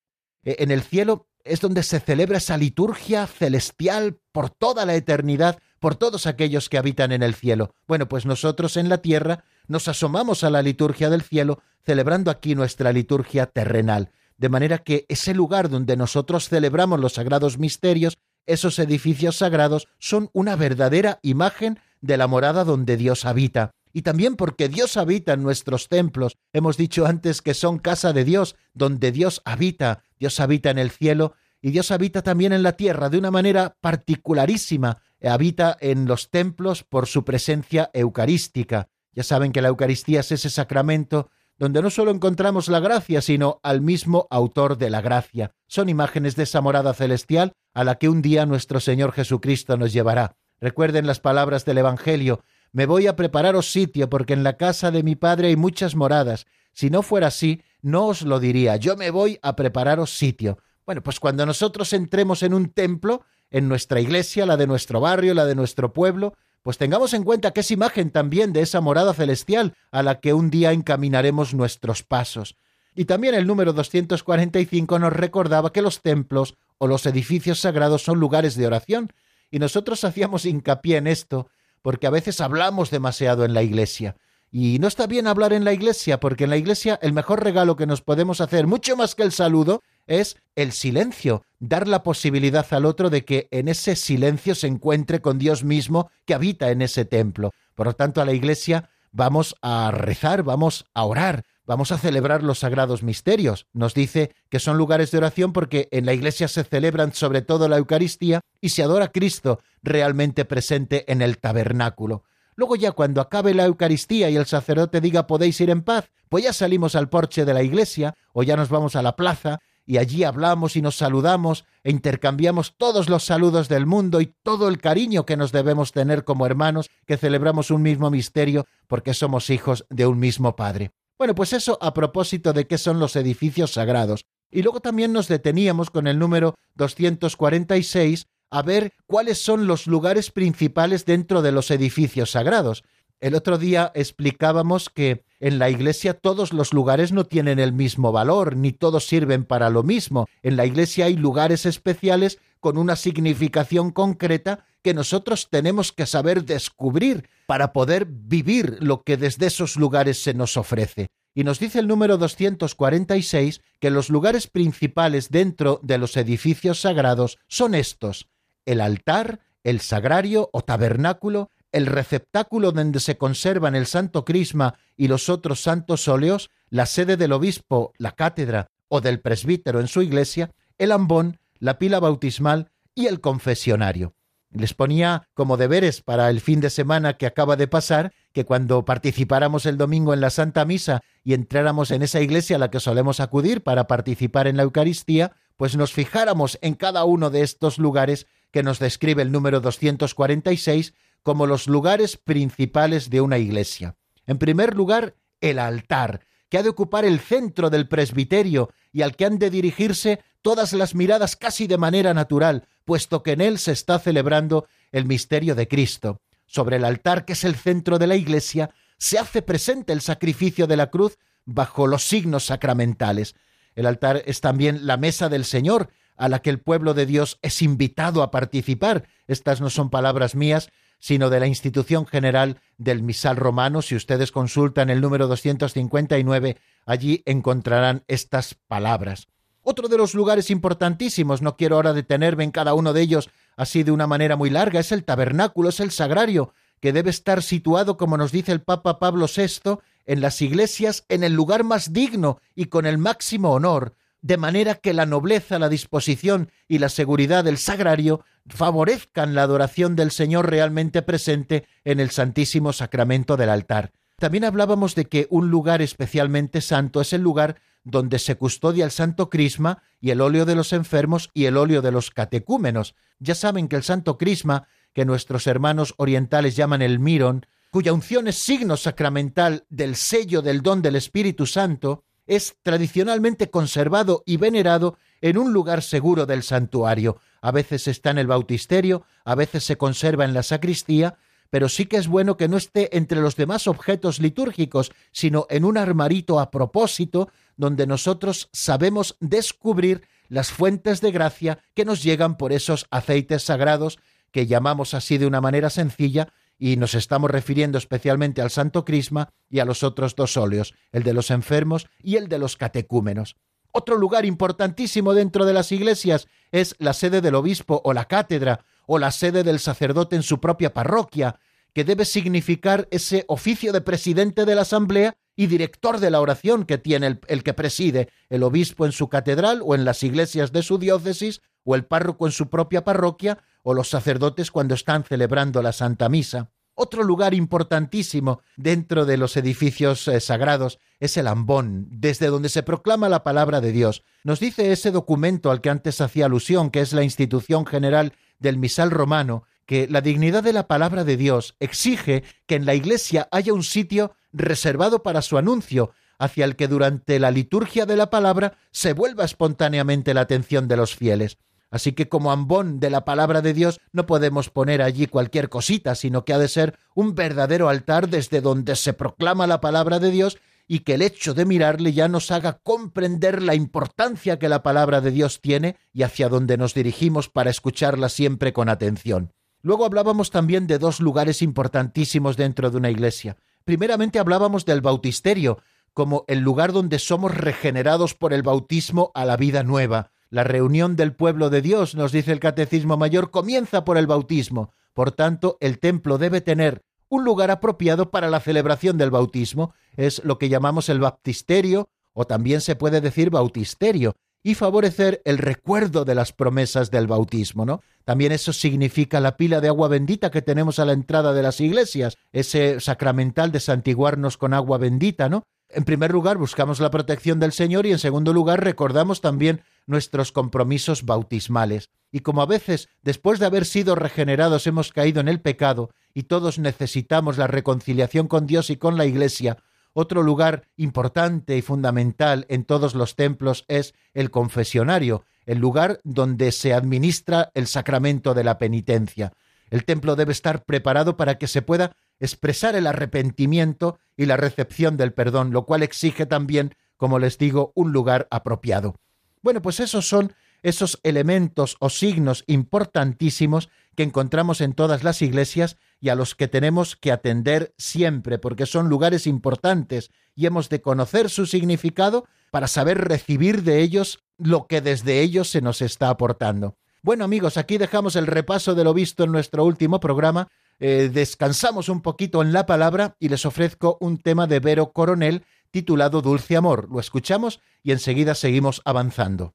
[0.45, 5.59] E, en el cielo es donde se celebra esa liturgia celestial por toda la eternidad,
[5.85, 7.75] por todos aquellos que habitan en el cielo.
[7.87, 12.55] Bueno, pues nosotros en la tierra nos asomamos a la liturgia del cielo, celebrando aquí
[12.55, 14.11] nuestra liturgia terrenal.
[14.39, 18.17] De manera que ese lugar donde nosotros celebramos los sagrados misterios,
[18.47, 23.73] esos edificios sagrados, son una verdadera imagen de la morada donde Dios habita.
[23.93, 26.39] Y también porque Dios habita en nuestros templos.
[26.55, 30.03] Hemos dicho antes que son casa de Dios, donde Dios habita.
[30.19, 31.35] Dios habita en el cielo
[31.65, 34.99] y Dios habita también en la tierra de una manera particularísima.
[35.23, 38.91] Habita en los templos por su presencia eucarística.
[39.13, 43.61] Ya saben que la Eucaristía es ese sacramento donde no solo encontramos la gracia, sino
[43.63, 45.55] al mismo autor de la gracia.
[45.67, 49.95] Son imágenes de esa morada celestial a la que un día nuestro Señor Jesucristo nos
[49.95, 50.37] llevará.
[50.61, 55.03] Recuerden las palabras del Evangelio, me voy a prepararos sitio, porque en la casa de
[55.03, 56.45] mi Padre hay muchas moradas.
[56.75, 60.59] Si no fuera así, no os lo diría, yo me voy a prepararos sitio.
[60.87, 65.35] Bueno, pues cuando nosotros entremos en un templo, en nuestra iglesia, la de nuestro barrio,
[65.35, 69.15] la de nuestro pueblo, pues tengamos en cuenta que es imagen también de esa morada
[69.15, 72.57] celestial a la que un día encaminaremos nuestros pasos.
[72.95, 78.19] Y también el número 245 nos recordaba que los templos o los edificios sagrados son
[78.19, 79.13] lugares de oración,
[79.51, 81.49] y nosotros hacíamos hincapié en esto
[81.83, 84.17] porque a veces hablamos demasiado en la iglesia.
[84.57, 87.75] Y no está bien hablar en la iglesia, porque en la iglesia el mejor regalo
[87.75, 92.65] que nos podemos hacer, mucho más que el saludo, es el silencio, dar la posibilidad
[92.71, 96.83] al otro de que en ese silencio se encuentre con Dios mismo que habita en
[96.83, 97.51] ese templo.
[97.75, 102.45] Por lo tanto, a la iglesia vamos a rezar, vamos a orar, vamos a celebrar
[102.45, 103.67] los sagrados misterios.
[103.73, 107.67] Nos dice que son lugares de oración porque en la iglesia se celebran sobre todo
[107.67, 112.23] la Eucaristía y se adora a Cristo realmente presente en el tabernáculo.
[112.57, 116.45] Luego ya cuando acabe la Eucaristía y el sacerdote diga podéis ir en paz, pues
[116.45, 119.99] ya salimos al porche de la iglesia o ya nos vamos a la plaza y
[119.99, 124.79] allí hablamos y nos saludamos e intercambiamos todos los saludos del mundo y todo el
[124.79, 129.85] cariño que nos debemos tener como hermanos que celebramos un mismo misterio porque somos hijos
[129.91, 130.93] de un mismo Padre.
[131.19, 134.27] Bueno, pues eso a propósito de qué son los edificios sagrados.
[134.51, 140.31] Y luego también nos deteníamos con el número 246 a ver cuáles son los lugares
[140.31, 142.85] principales dentro de los edificios sagrados.
[143.21, 148.13] El otro día explicábamos que en la iglesia todos los lugares no tienen el mismo
[148.13, 150.27] valor, ni todos sirven para lo mismo.
[150.43, 156.45] En la iglesia hay lugares especiales con una significación concreta que nosotros tenemos que saber
[156.45, 161.09] descubrir para poder vivir lo que desde esos lugares se nos ofrece.
[161.35, 167.39] Y nos dice el número 246 que los lugares principales dentro de los edificios sagrados
[167.49, 168.29] son estos,
[168.67, 175.09] el altar, el sagrario o tabernáculo, el receptáculo donde se conservan el Santo Crisma y
[175.09, 180.03] los otros santos óleos, la sede del obispo, la cátedra o del presbítero en su
[180.03, 184.15] iglesia, el ambón, la pila bautismal y el confesionario.
[184.51, 188.85] Les ponía como deberes para el fin de semana que acaba de pasar que cuando
[188.85, 192.79] participáramos el domingo en la Santa Misa y entráramos en esa iglesia a la que
[192.79, 197.79] solemos acudir para participar en la Eucaristía, pues nos fijáramos en cada uno de estos
[197.79, 203.97] lugares que nos describe el número 246 como los lugares principales de una iglesia.
[204.29, 209.17] En primer lugar, el altar, que ha de ocupar el centro del presbiterio y al
[209.17, 213.59] que han de dirigirse todas las miradas casi de manera natural, puesto que en él
[213.59, 216.21] se está celebrando el misterio de Cristo.
[216.47, 220.69] Sobre el altar, que es el centro de la iglesia, se hace presente el sacrificio
[220.69, 223.35] de la cruz bajo los signos sacramentales.
[223.75, 227.39] El altar es también la mesa del Señor, a la que el pueblo de Dios
[227.43, 229.07] es invitado a participar.
[229.27, 233.83] Estas no son palabras mías, sino de la institución general del misal romano.
[233.83, 239.29] Si ustedes consultan el número 259, allí encontrarán estas palabras.
[239.63, 243.83] Otro de los lugares importantísimos, no quiero ahora detenerme en cada uno de ellos así
[243.83, 247.97] de una manera muy larga, es el tabernáculo, es el sagrario, que debe estar situado,
[247.97, 252.41] como nos dice el Papa Pablo VI, en las iglesias en el lugar más digno
[252.55, 257.45] y con el máximo honor, de manera que la nobleza, la disposición y la seguridad
[257.45, 263.93] del sagrario favorezcan la adoración del Señor realmente presente en el Santísimo Sacramento del altar.
[264.19, 268.93] También hablábamos de que un lugar especialmente santo es el lugar donde se custodia el
[268.93, 272.95] Santo Crisma y el óleo de los enfermos y el óleo de los catecúmenos.
[273.19, 278.27] Ya saben que el Santo Crisma, que nuestros hermanos orientales llaman el mirón, cuya unción
[278.27, 284.99] es signo sacramental del sello del don del Espíritu Santo, es tradicionalmente conservado y venerado
[285.21, 287.19] en un lugar seguro del santuario.
[287.41, 291.17] A veces está en el bautisterio, a veces se conserva en la sacristía,
[291.51, 295.65] pero sí que es bueno que no esté entre los demás objetos litúrgicos, sino en
[295.65, 302.37] un armarito a propósito, donde nosotros sabemos descubrir las fuentes de gracia que nos llegan
[302.37, 303.99] por esos aceites sagrados
[304.35, 309.31] que llamamos así de una manera sencilla, y nos estamos refiriendo especialmente al Santo Crisma
[309.51, 313.37] y a los otros dos óleos, el de los enfermos y el de los catecúmenos.
[313.73, 318.65] Otro lugar importantísimo dentro de las iglesias es la sede del obispo o la cátedra
[318.87, 321.41] o la sede del sacerdote en su propia parroquia,
[321.73, 326.67] que debe significar ese oficio de presidente de la asamblea y director de la oración
[326.67, 330.53] que tiene el, el, que preside el obispo en su catedral o en las iglesias
[330.53, 335.05] de su diócesis, o el párroco en su propia parroquia, o los sacerdotes cuando están
[335.05, 336.51] celebrando la Santa Misa.
[336.77, 342.65] Otro lugar importantísimo dentro de los edificios eh, sagrados es el ambón, desde donde se
[342.65, 344.03] proclama la palabra de Dios.
[344.25, 348.59] Nos dice ese documento al que antes hacía alusión, que es la institución general del
[348.59, 353.29] misal romano, que la dignidad de la palabra de Dios exige que en la Iglesia
[353.31, 358.11] haya un sitio reservado para su anuncio, hacia el que durante la liturgia de la
[358.11, 361.39] palabra se vuelva espontáneamente la atención de los fieles.
[361.71, 365.95] Así que como ambón de la palabra de Dios no podemos poner allí cualquier cosita,
[365.95, 370.11] sino que ha de ser un verdadero altar desde donde se proclama la palabra de
[370.11, 374.63] Dios y que el hecho de mirarle ya nos haga comprender la importancia que la
[374.63, 379.33] palabra de Dios tiene y hacia donde nos dirigimos para escucharla siempre con atención.
[379.63, 383.37] Luego hablábamos también de dos lugares importantísimos dentro de una iglesia.
[383.65, 385.59] Primeramente hablábamos del bautisterio,
[385.95, 390.97] como el lugar donde somos regenerados por el bautismo a la vida nueva, la reunión
[390.97, 394.73] del pueblo de Dios, nos dice el Catecismo Mayor, comienza por el bautismo.
[394.93, 399.75] Por tanto, el templo debe tener un lugar apropiado para la celebración del bautismo.
[399.97, 405.39] Es lo que llamamos el baptisterio, o también se puede decir bautisterio, y favorecer el
[405.39, 407.81] recuerdo de las promesas del bautismo, ¿no?
[408.05, 411.61] También eso significa la pila de agua bendita que tenemos a la entrada de las
[411.61, 415.45] iglesias, ese sacramental de santiguarnos con agua bendita, ¿no?
[415.71, 420.31] En primer lugar, buscamos la protección del Señor y en segundo lugar, recordamos también nuestros
[420.31, 421.89] compromisos bautismales.
[422.13, 426.25] Y como a veces, después de haber sido regenerados, hemos caído en el pecado y
[426.25, 429.57] todos necesitamos la reconciliación con Dios y con la Iglesia,
[429.95, 436.53] otro lugar importante y fundamental en todos los templos es el confesionario, el lugar donde
[436.53, 439.33] se administra el sacramento de la penitencia.
[439.71, 444.97] El templo debe estar preparado para que se pueda expresar el arrepentimiento y la recepción
[444.97, 448.97] del perdón, lo cual exige también, como les digo, un lugar apropiado.
[449.43, 455.77] Bueno, pues esos son esos elementos o signos importantísimos que encontramos en todas las iglesias
[456.01, 460.81] y a los que tenemos que atender siempre, porque son lugares importantes y hemos de
[460.83, 466.09] conocer su significado para saber recibir de ellos lo que desde ellos se nos está
[466.09, 466.77] aportando.
[467.03, 470.49] Bueno amigos, aquí dejamos el repaso de lo visto en nuestro último programa,
[470.81, 475.45] eh, descansamos un poquito en la palabra y les ofrezco un tema de Vero Coronel
[475.71, 476.89] titulado Dulce Amor.
[476.91, 479.55] Lo escuchamos y enseguida seguimos avanzando.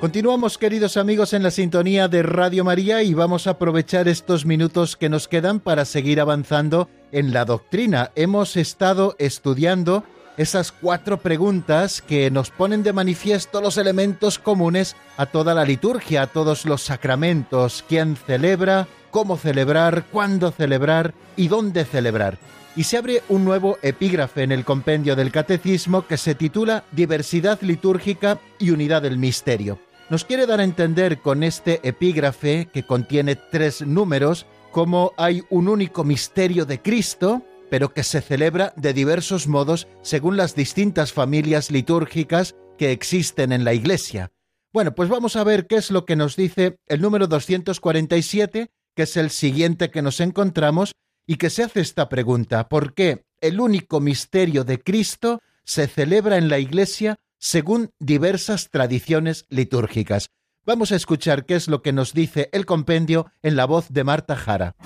[0.00, 4.96] Continuamos, queridos amigos, en la sintonía de Radio María y vamos a aprovechar estos minutos
[4.96, 8.12] que nos quedan para seguir avanzando en la doctrina.
[8.14, 10.04] Hemos estado estudiando
[10.36, 16.22] esas cuatro preguntas que nos ponen de manifiesto los elementos comunes a toda la liturgia,
[16.22, 22.38] a todos los sacramentos, quién celebra, cómo celebrar, cuándo celebrar y dónde celebrar.
[22.76, 27.60] Y se abre un nuevo epígrafe en el compendio del Catecismo que se titula Diversidad
[27.62, 33.36] litúrgica y unidad del misterio nos quiere dar a entender con este epígrafe que contiene
[33.36, 39.46] tres números cómo hay un único misterio de Cristo, pero que se celebra de diversos
[39.46, 44.30] modos según las distintas familias litúrgicas que existen en la Iglesia.
[44.72, 49.02] Bueno, pues vamos a ver qué es lo que nos dice el número 247, que
[49.02, 50.92] es el siguiente que nos encontramos,
[51.26, 56.38] y que se hace esta pregunta, ¿por qué el único misterio de Cristo se celebra
[56.38, 60.30] en la Iglesia según diversas tradiciones litúrgicas.
[60.66, 64.04] Vamos a escuchar qué es lo que nos dice el compendio en la voz de
[64.04, 64.76] Marta Jara.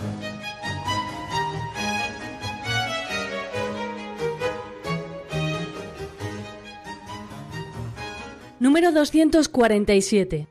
[8.60, 10.46] Número 247.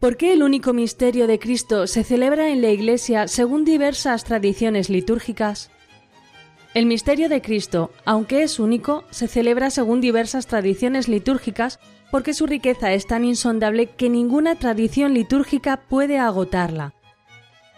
[0.00, 4.90] ¿Por qué el único misterio de Cristo se celebra en la Iglesia según diversas tradiciones
[4.90, 5.70] litúrgicas?
[6.74, 11.78] El misterio de Cristo, aunque es único, se celebra según diversas tradiciones litúrgicas
[12.10, 16.94] porque su riqueza es tan insondable que ninguna tradición litúrgica puede agotarla.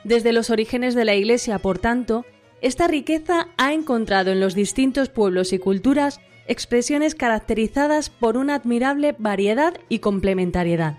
[0.04, 2.24] Desde los orígenes de la Iglesia, por tanto,
[2.60, 9.16] esta riqueza ha encontrado en los distintos pueblos y culturas expresiones caracterizadas por una admirable
[9.18, 10.98] variedad y complementariedad.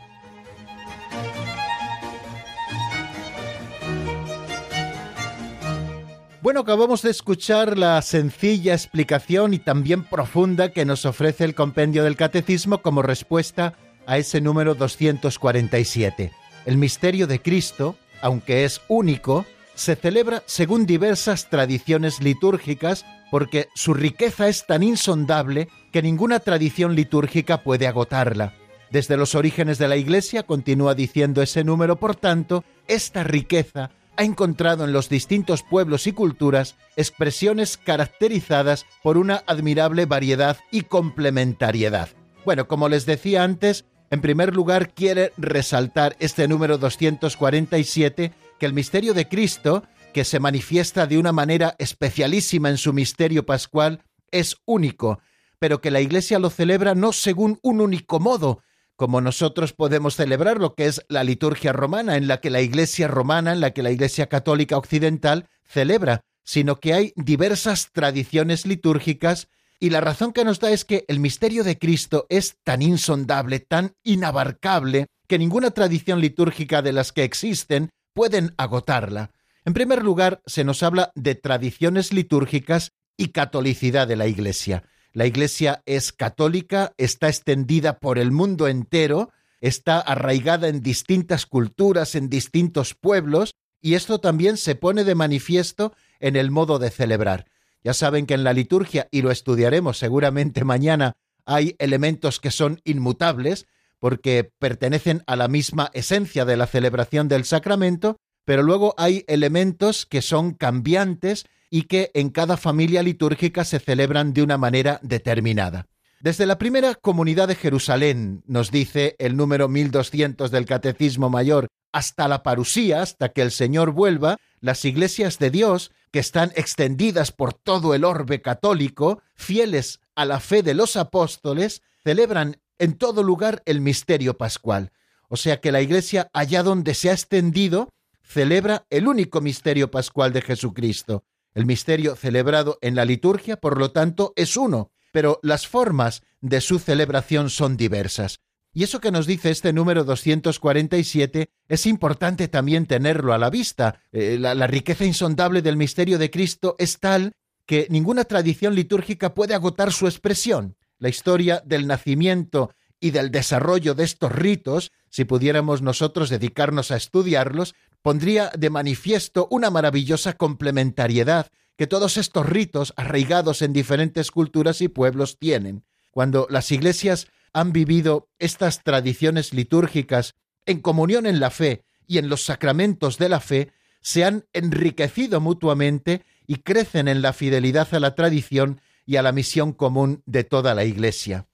[6.46, 12.04] Bueno, acabamos de escuchar la sencilla explicación y también profunda que nos ofrece el compendio
[12.04, 13.74] del Catecismo como respuesta
[14.06, 16.32] a ese número 247.
[16.68, 23.96] El misterio de Cristo, aunque es único, se celebra según diversas tradiciones litúrgicas porque su
[23.96, 28.54] riqueza es tan insondable que ninguna tradición litúrgica puede agotarla.
[28.92, 34.24] Desde los orígenes de la Iglesia, continúa diciendo ese número, por tanto, esta riqueza ha
[34.24, 42.10] encontrado en los distintos pueblos y culturas expresiones caracterizadas por una admirable variedad y complementariedad.
[42.46, 48.74] Bueno, como les decía antes, en primer lugar quiere resaltar este número 247, que el
[48.74, 54.58] misterio de Cristo, que se manifiesta de una manera especialísima en su misterio pascual, es
[54.66, 55.20] único,
[55.60, 58.62] pero que la Iglesia lo celebra no según un único modo,
[58.96, 63.08] como nosotros podemos celebrar lo que es la liturgia romana, en la que la Iglesia
[63.08, 69.50] romana, en la que la Iglesia católica occidental celebra, sino que hay diversas tradiciones litúrgicas
[69.80, 73.60] y la razón que nos da es que el misterio de Cristo es tan insondable,
[73.60, 79.32] tan inabarcable, que ninguna tradición litúrgica de las que existen pueden agotarla.
[79.66, 84.84] En primer lugar, se nos habla de tradiciones litúrgicas y catolicidad de la Iglesia.
[85.16, 92.16] La Iglesia es católica, está extendida por el mundo entero, está arraigada en distintas culturas,
[92.16, 97.46] en distintos pueblos, y esto también se pone de manifiesto en el modo de celebrar.
[97.82, 101.14] Ya saben que en la liturgia, y lo estudiaremos seguramente mañana,
[101.46, 103.68] hay elementos que son inmutables,
[104.00, 110.06] porque pertenecen a la misma esencia de la celebración del sacramento, pero luego hay elementos
[110.06, 115.88] que son cambiantes y que en cada familia litúrgica se celebran de una manera determinada.
[116.22, 122.28] Desde la primera comunidad de Jerusalén, nos dice el número 1200 del Catecismo Mayor, hasta
[122.28, 127.54] la parusía, hasta que el Señor vuelva, las iglesias de Dios, que están extendidas por
[127.54, 133.62] todo el orbe católico, fieles a la fe de los apóstoles, celebran en todo lugar
[133.66, 134.92] el misterio pascual.
[135.30, 137.90] O sea que la iglesia, allá donde se ha extendido,
[138.24, 141.24] celebra el único misterio pascual de Jesucristo.
[141.56, 146.60] El misterio celebrado en la liturgia, por lo tanto, es uno, pero las formas de
[146.62, 148.42] su celebración son diversas.
[148.74, 154.02] Y eso que nos dice este número 247 es importante también tenerlo a la vista.
[154.12, 157.32] Eh, la, la riqueza insondable del misterio de Cristo es tal
[157.66, 160.76] que ninguna tradición litúrgica puede agotar su expresión.
[161.00, 166.98] La historia del nacimiento y del desarrollo de estos ritos, si pudiéramos nosotros dedicarnos a
[166.98, 167.76] estudiarlos,
[168.06, 174.90] pondría de manifiesto una maravillosa complementariedad que todos estos ritos arraigados en diferentes culturas y
[174.90, 175.86] pueblos tienen.
[176.12, 180.36] Cuando las iglesias han vivido estas tradiciones litúrgicas
[180.68, 185.42] en comunión en la fe y en los sacramentos de la fe, se han enriquecido
[185.42, 190.44] mutuamente y crecen en la fidelidad a la tradición y a la misión común de
[190.44, 191.48] toda la Iglesia.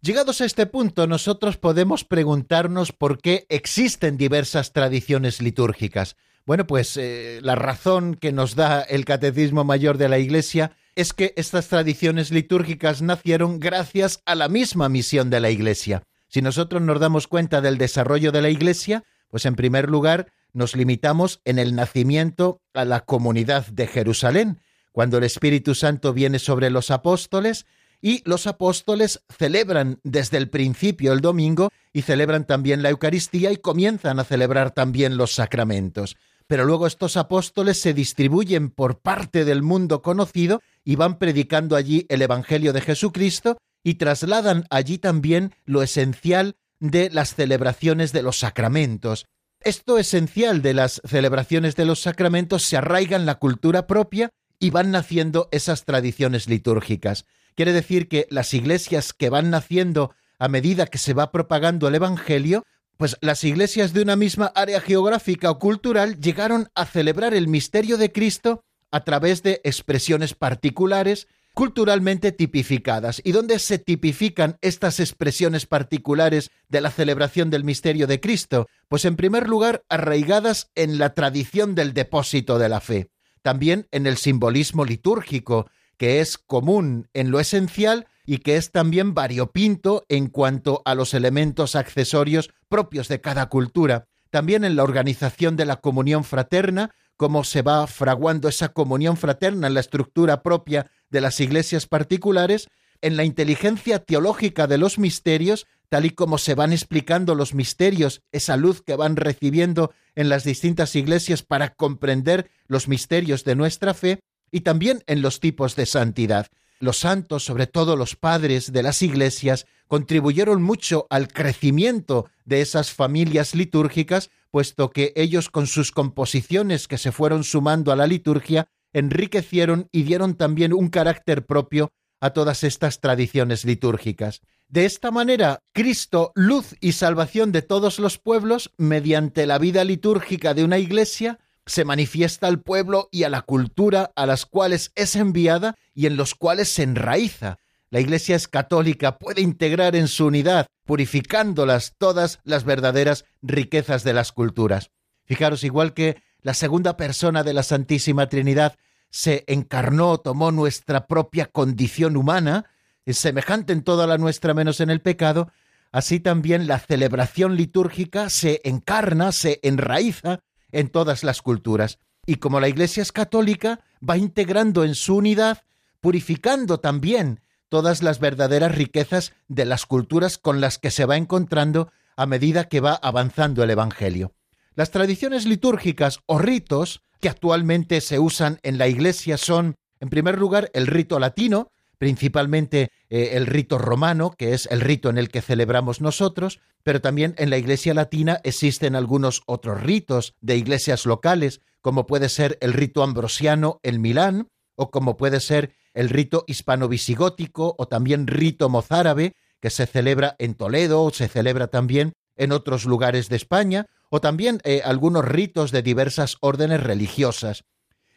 [0.00, 6.16] Llegados a este punto, nosotros podemos preguntarnos por qué existen diversas tradiciones litúrgicas.
[6.46, 11.12] Bueno, pues eh, la razón que nos da el Catecismo Mayor de la Iglesia es
[11.12, 16.04] que estas tradiciones litúrgicas nacieron gracias a la misma misión de la Iglesia.
[16.28, 20.76] Si nosotros nos damos cuenta del desarrollo de la Iglesia, pues en primer lugar nos
[20.76, 24.60] limitamos en el nacimiento a la comunidad de Jerusalén,
[24.92, 27.66] cuando el Espíritu Santo viene sobre los apóstoles
[28.00, 33.56] y los apóstoles celebran desde el principio el domingo y celebran también la Eucaristía y
[33.56, 36.16] comienzan a celebrar también los sacramentos
[36.48, 42.06] pero luego estos apóstoles se distribuyen por parte del mundo conocido y van predicando allí
[42.08, 48.38] el Evangelio de Jesucristo y trasladan allí también lo esencial de las celebraciones de los
[48.38, 49.26] sacramentos.
[49.60, 54.70] Esto esencial de las celebraciones de los sacramentos se arraiga en la cultura propia y
[54.70, 57.26] van naciendo esas tradiciones litúrgicas.
[57.58, 61.96] Quiere decir que las iglesias que van naciendo a medida que se va propagando el
[61.96, 62.62] Evangelio
[62.96, 67.98] pues las iglesias de una misma área geográfica o cultural llegaron a celebrar el misterio
[67.98, 73.20] de Cristo a través de expresiones particulares culturalmente tipificadas.
[73.24, 78.68] ¿Y dónde se tipifican estas expresiones particulares de la celebración del misterio de Cristo?
[78.86, 83.10] Pues en primer lugar, arraigadas en la tradición del depósito de la fe,
[83.42, 85.68] también en el simbolismo litúrgico,
[85.98, 91.12] que es común en lo esencial y que es también variopinto en cuanto a los
[91.12, 94.06] elementos accesorios propios de cada cultura.
[94.30, 99.66] También en la organización de la comunión fraterna, cómo se va fraguando esa comunión fraterna
[99.66, 102.68] en la estructura propia de las iglesias particulares,
[103.00, 108.22] en la inteligencia teológica de los misterios, tal y como se van explicando los misterios,
[108.30, 113.94] esa luz que van recibiendo en las distintas iglesias para comprender los misterios de nuestra
[113.94, 114.20] fe,
[114.50, 116.48] y también en los tipos de santidad.
[116.80, 122.92] Los santos, sobre todo los padres de las iglesias, contribuyeron mucho al crecimiento de esas
[122.92, 128.68] familias litúrgicas, puesto que ellos con sus composiciones que se fueron sumando a la liturgia,
[128.92, 131.90] enriquecieron y dieron también un carácter propio
[132.20, 134.40] a todas estas tradiciones litúrgicas.
[134.68, 140.52] De esta manera, Cristo, luz y salvación de todos los pueblos, mediante la vida litúrgica
[140.52, 141.38] de una iglesia,
[141.68, 146.16] se manifiesta al pueblo y a la cultura a las cuales es enviada y en
[146.16, 147.58] los cuales se enraiza.
[147.90, 154.14] La Iglesia es católica, puede integrar en su unidad, purificándolas todas las verdaderas riquezas de
[154.14, 154.90] las culturas.
[155.26, 158.76] Fijaros, igual que la segunda persona de la Santísima Trinidad
[159.10, 162.64] se encarnó, tomó nuestra propia condición humana,
[163.04, 165.50] es semejante en toda la nuestra menos en el pecado,
[165.92, 170.40] así también la celebración litúrgica se encarna, se enraiza
[170.72, 171.98] en todas las culturas.
[172.26, 175.62] Y como la Iglesia es católica, va integrando en su unidad,
[176.00, 181.90] purificando también todas las verdaderas riquezas de las culturas con las que se va encontrando
[182.16, 184.34] a medida que va avanzando el Evangelio.
[184.74, 190.38] Las tradiciones litúrgicas o ritos que actualmente se usan en la Iglesia son, en primer
[190.38, 195.30] lugar, el rito latino, principalmente eh, el rito romano, que es el rito en el
[195.30, 201.06] que celebramos nosotros, pero también en la Iglesia latina existen algunos otros ritos de iglesias
[201.06, 206.44] locales, como puede ser el rito ambrosiano en Milán, o como puede ser el rito
[206.46, 212.52] hispano-visigótico, o también rito mozárabe, que se celebra en Toledo, o se celebra también en
[212.52, 217.64] otros lugares de España, o también eh, algunos ritos de diversas órdenes religiosas.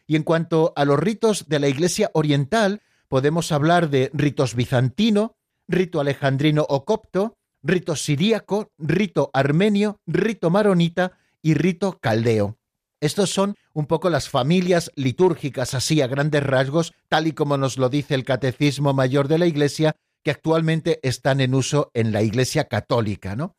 [0.05, 2.81] Y en cuanto a los ritos de la Iglesia oriental,
[3.11, 5.35] podemos hablar de ritos bizantino,
[5.67, 12.57] rito alejandrino o copto, rito siríaco, rito armenio, rito maronita y rito caldeo.
[13.01, 17.77] Estos son un poco las familias litúrgicas así a grandes rasgos, tal y como nos
[17.77, 22.21] lo dice el Catecismo Mayor de la Iglesia, que actualmente están en uso en la
[22.21, 23.57] Iglesia católica, ¿no?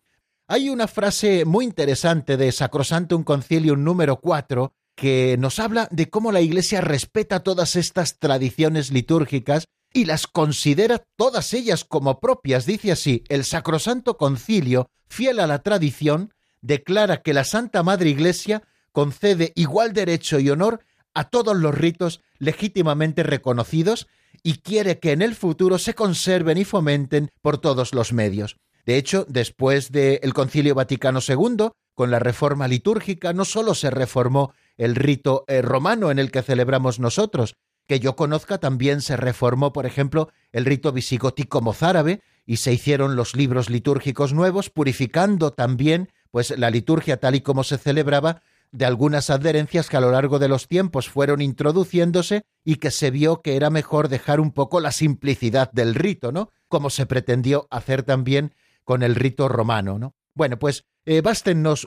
[0.49, 4.73] Hay una frase muy interesante de Sacrosantum Concilium número 4
[5.03, 11.03] que nos habla de cómo la Iglesia respeta todas estas tradiciones litúrgicas y las considera
[11.17, 12.67] todas ellas como propias.
[12.67, 18.63] Dice así, el Sacrosanto Concilio, fiel a la tradición, declara que la Santa Madre Iglesia
[18.93, 20.85] concede igual derecho y honor
[21.15, 24.07] a todos los ritos legítimamente reconocidos
[24.45, 28.55] y quiere que en el futuro se conserven y fomenten por todos los medios.
[28.87, 34.55] De hecho, después del Concilio Vaticano II, con la reforma litúrgica, no solo se reformó
[34.77, 37.57] el rito eh, romano en el que celebramos nosotros,
[37.87, 43.17] que yo conozca también se reformó, por ejemplo, el rito visigótico mozárabe y se hicieron
[43.17, 48.43] los libros litúrgicos nuevos, purificando también pues la liturgia tal y como se celebraba
[48.73, 53.11] de algunas adherencias que a lo largo de los tiempos fueron introduciéndose y que se
[53.11, 56.51] vio que era mejor dejar un poco la simplicidad del rito, ¿no?
[56.69, 58.55] Como se pretendió hacer también
[58.85, 60.15] con el rito romano, ¿no?
[60.35, 61.23] Bueno, pues eh,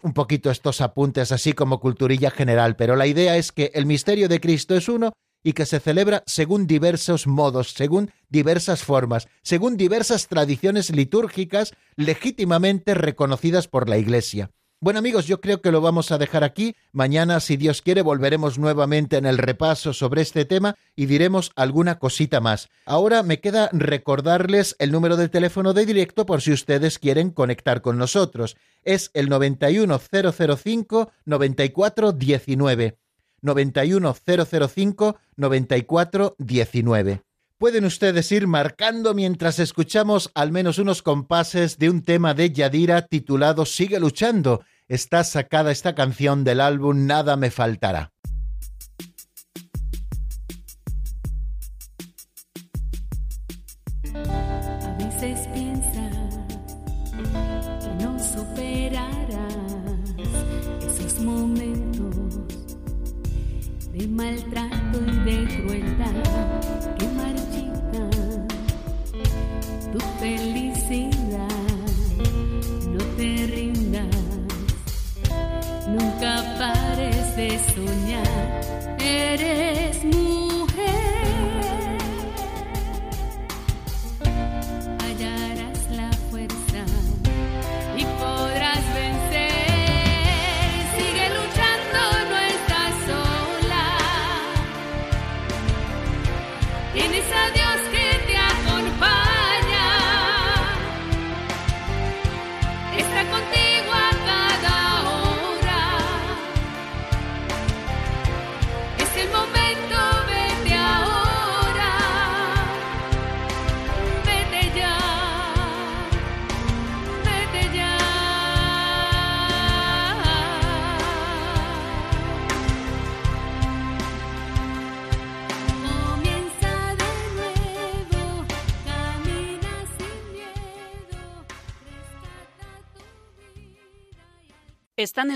[0.03, 4.27] un poquito estos apuntes así como culturilla general, pero la idea es que el misterio
[4.27, 5.13] de Cristo es uno
[5.43, 12.95] y que se celebra según diversos modos, según diversas formas, según diversas tradiciones litúrgicas legítimamente
[12.95, 14.49] reconocidas por la Iglesia.
[14.85, 16.75] Bueno amigos, yo creo que lo vamos a dejar aquí.
[16.91, 21.97] Mañana, si Dios quiere, volveremos nuevamente en el repaso sobre este tema y diremos alguna
[21.97, 22.69] cosita más.
[22.85, 27.81] Ahora me queda recordarles el número de teléfono de directo por si ustedes quieren conectar
[27.81, 28.57] con nosotros.
[28.83, 32.99] Es el 91005 9419.
[33.41, 37.23] 91005 9419.
[37.57, 43.03] Pueden ustedes ir marcando mientras escuchamos al menos unos compases de un tema de Yadira
[43.07, 48.14] titulado Sigue luchando está sacada esta canción del álbum Nada me faltará.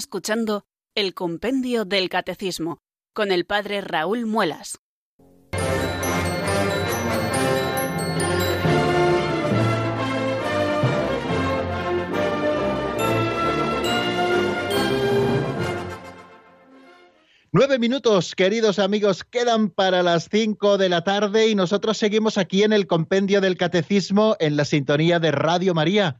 [0.09, 2.81] Escuchando el Compendio del Catecismo
[3.13, 4.79] con el Padre Raúl Muelas.
[17.51, 22.63] Nueve minutos, queridos amigos, quedan para las cinco de la tarde y nosotros seguimos aquí
[22.63, 26.19] en el Compendio del Catecismo en la sintonía de Radio María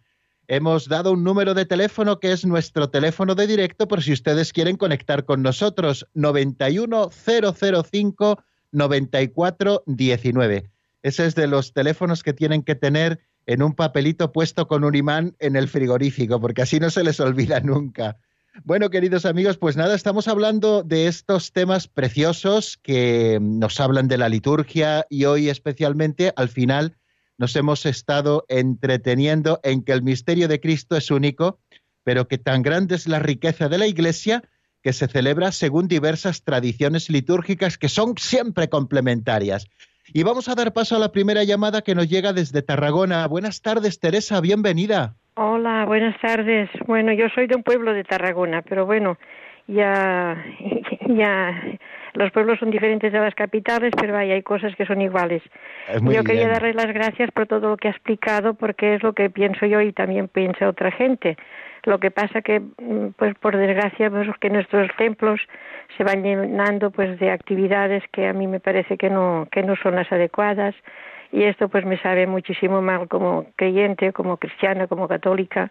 [0.49, 4.51] hemos dado un número de teléfono que es nuestro teléfono de directo por si ustedes
[4.51, 10.71] quieren conectar con nosotros, 91005 9419.
[11.03, 14.95] Ese es de los teléfonos que tienen que tener en un papelito puesto con un
[14.95, 18.17] imán en el frigorífico, porque así no se les olvida nunca.
[18.63, 24.17] Bueno, queridos amigos, pues nada, estamos hablando de estos temas preciosos que nos hablan de
[24.17, 26.97] la liturgia y hoy especialmente al final
[27.39, 31.59] nos hemos estado entreteniendo en que el misterio de Cristo es único,
[32.03, 34.43] pero que tan grande es la riqueza de la Iglesia
[34.83, 39.67] que se celebra según diversas tradiciones litúrgicas que son siempre complementarias.
[40.13, 43.25] Y vamos a dar paso a la primera llamada que nos llega desde Tarragona.
[43.27, 45.15] Buenas tardes, Teresa, bienvenida.
[45.35, 46.69] Hola, buenas tardes.
[46.87, 49.17] Bueno, yo soy de un pueblo de Tarragona, pero bueno,
[49.67, 50.35] ya,
[51.07, 51.79] ya
[52.13, 55.41] los pueblos son diferentes de las capitales, pero hay, hay cosas que son iguales.
[56.01, 59.29] Yo quería darle las gracias por todo lo que ha explicado, porque es lo que
[59.29, 61.37] pienso yo y también piensa otra gente.
[61.83, 65.39] Lo que pasa que, mm, pues por desgracia, pues que nuestros templos
[65.97, 69.75] se van llenando pues de actividades que a mí me parece que no que no
[69.77, 70.75] son las adecuadas
[71.31, 75.69] y esto pues me sabe muchísimo mal como creyente, como cristiana, como católica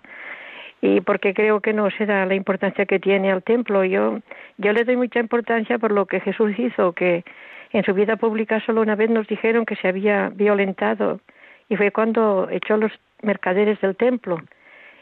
[0.80, 3.84] y porque creo que no se da la importancia que tiene al templo.
[3.84, 4.20] Yo,
[4.58, 7.24] yo le doy mucha importancia por lo que Jesús hizo, que,
[7.70, 11.20] En su vida pública solo una vez nos dijeron que se había violentado
[11.68, 14.38] y fue cuando echó los mercaderes del templo.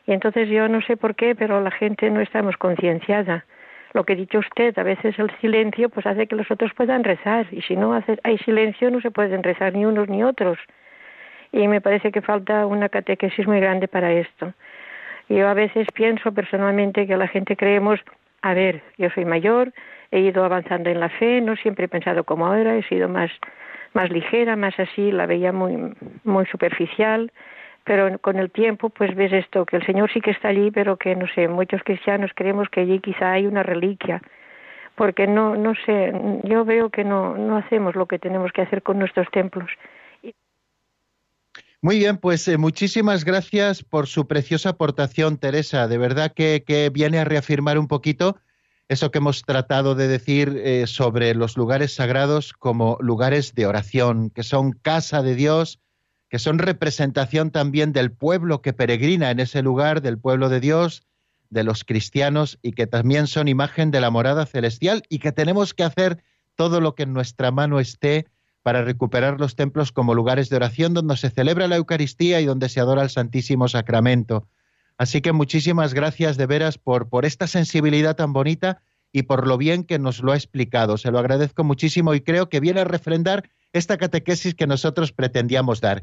[0.07, 3.45] Y entonces yo no sé por qué, pero la gente no estamos concienciada.
[3.93, 7.05] Lo que ha dicho usted, a veces el silencio pues hace que los otros puedan
[7.05, 10.59] rezar y si no hay silencio no se pueden rezar ni unos ni otros.
[11.53, 14.53] Y me parece que falta una catequesis muy grande para esto.
[15.29, 18.01] Yo a veces pienso personalmente que la gente creemos,
[18.43, 19.73] a ver, yo soy mayor,
[20.11, 23.31] he ido avanzando en la fe, no siempre he pensado como ahora, he sido más,
[23.93, 27.33] más ligera, más así, la veía muy, muy superficial,
[27.85, 30.97] pero con el tiempo pues ves esto, que el Señor sí que está allí, pero
[30.97, 34.23] que no sé, muchos cristianos creemos que allí quizá hay una reliquia,
[34.95, 36.13] porque no, no sé,
[36.45, 39.71] yo veo que no, no hacemos lo que tenemos que hacer con nuestros templos.
[41.87, 45.87] Muy bien, pues eh, muchísimas gracias por su preciosa aportación, Teresa.
[45.87, 48.41] De verdad que, viene a reafirmar un poquito
[48.89, 54.31] eso que hemos tratado de decir eh, sobre los lugares sagrados como lugares de oración,
[54.31, 55.79] que son casa de Dios,
[56.29, 61.05] que son representación también del pueblo que peregrina en ese lugar, del pueblo de Dios,
[61.51, 65.73] de los cristianos, y que también son imagen de la morada celestial, y que tenemos
[65.73, 66.25] que hacer
[66.57, 68.27] todo lo que en nuestra mano esté
[68.67, 72.69] para recuperar los templos como lugares de oración donde se celebra la Eucaristía y donde
[72.69, 74.49] se adora el Santísimo Sacramento.
[74.99, 79.57] Así que muchísimas gracias de veras por, por esta sensibilidad tan bonita y por lo
[79.57, 80.99] bien que nos lo ha explicado.
[80.99, 85.81] Se lo agradezco muchísimo y creo que viene a refrendar esta catequesis que nosotros pretendíamos
[85.81, 86.03] dar.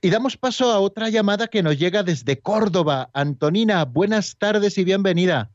[0.00, 3.10] Y damos paso a otra llamada que nos llega desde Córdoba.
[3.12, 5.50] Antonina, buenas tardes y bienvenida.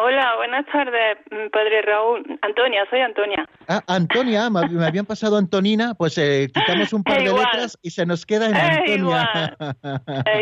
[0.00, 2.22] Hola, buenas tardes, mm, padre Raúl.
[2.42, 3.44] Antonia, soy Antonia.
[3.66, 8.06] Ah, Antonia, me habían pasado Antonina, pues eh, quitamos un par de letras y se
[8.06, 8.94] nos queda en Antonia.
[8.94, 9.56] Igual.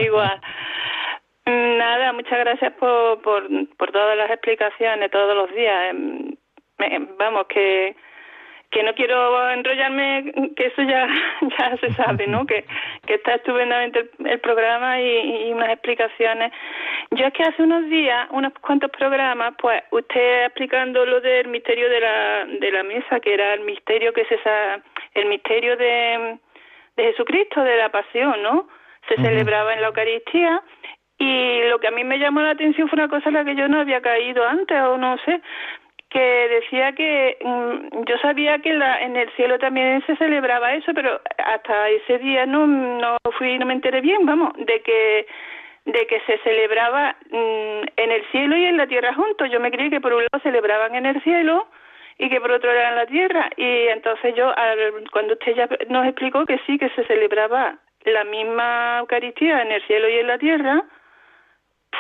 [0.03, 0.41] igual.
[1.47, 3.49] Mm, nada, muchas gracias por, por,
[3.79, 5.91] por todas las explicaciones todos los días.
[5.91, 6.37] Em,
[7.19, 7.97] vamos, que
[8.71, 11.07] que no quiero enrollarme, que eso ya,
[11.59, 12.47] ya se sabe, ¿no?
[12.47, 12.65] que,
[13.07, 16.53] que está estupendamente el, programa y, unas explicaciones.
[17.13, 21.89] Yo es que hace unos días, unos cuantos programas, pues usted explicando lo del misterio
[21.89, 24.83] de la, de la mesa, que era el misterio que esa,
[25.15, 26.39] el misterio de,
[26.97, 28.69] de Jesucristo, de la pasión, ¿no?
[29.09, 30.63] Se celebraba en la Eucaristía
[31.19, 33.55] y lo que a mí me llamó la atención fue una cosa en la que
[33.55, 35.41] yo no había caído antes o no sé
[36.17, 40.95] que decía que mm, yo sabía que la, en el cielo también se celebraba eso,
[40.95, 45.27] pero hasta ese día no, no fui, no me enteré bien, vamos, de que
[45.85, 49.51] de que se celebraba mm, en el cielo y en la tierra juntos.
[49.51, 51.69] Yo me creí que por un lado celebraban en el cielo
[52.19, 53.51] y que por otro era en la tierra.
[53.57, 54.53] Y entonces yo,
[55.13, 59.83] cuando usted ya nos explicó que sí, que se celebraba la misma Eucaristía en el
[59.87, 60.83] cielo y en la tierra,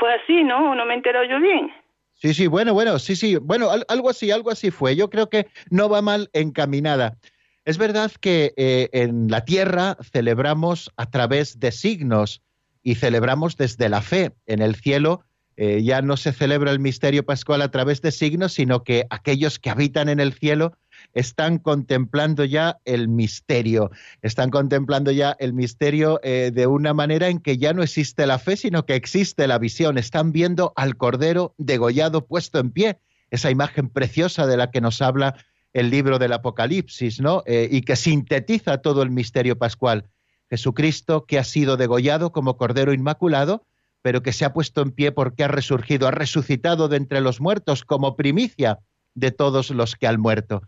[0.01, 0.75] fue así, ¿no?
[0.75, 1.71] no me he enterado yo bien?
[2.19, 4.97] Sí, sí, bueno, bueno, sí, sí, bueno, algo así, algo así fue.
[4.97, 7.19] Yo creo que no va mal encaminada.
[7.67, 12.43] Es verdad que eh, en la tierra celebramos a través de signos
[12.83, 14.33] y celebramos desde la fe.
[14.47, 15.25] En el cielo
[15.57, 19.59] eh, ya no se celebra el misterio pascual a través de signos, sino que aquellos
[19.59, 20.77] que habitan en el cielo
[21.13, 23.91] están contemplando ya el misterio,
[24.23, 28.39] están contemplando ya el misterio eh, de una manera en que ya no existe la
[28.39, 29.99] fe, sino que existe la visión.
[29.99, 32.99] Están viendo al Cordero degollado puesto en pie,
[33.31, 35.37] esa imagen preciosa de la que nos habla
[35.73, 37.43] el libro del Apocalipsis, ¿no?
[37.47, 40.09] Eh, y que sintetiza todo el misterio pascual.
[40.49, 43.67] Jesucristo que ha sido degollado como Cordero Inmaculado,
[44.03, 47.41] pero que se ha puesto en pie porque ha resurgido, ha resucitado de entre los
[47.41, 48.79] muertos como primicia
[49.15, 50.63] de todos los que han muerto.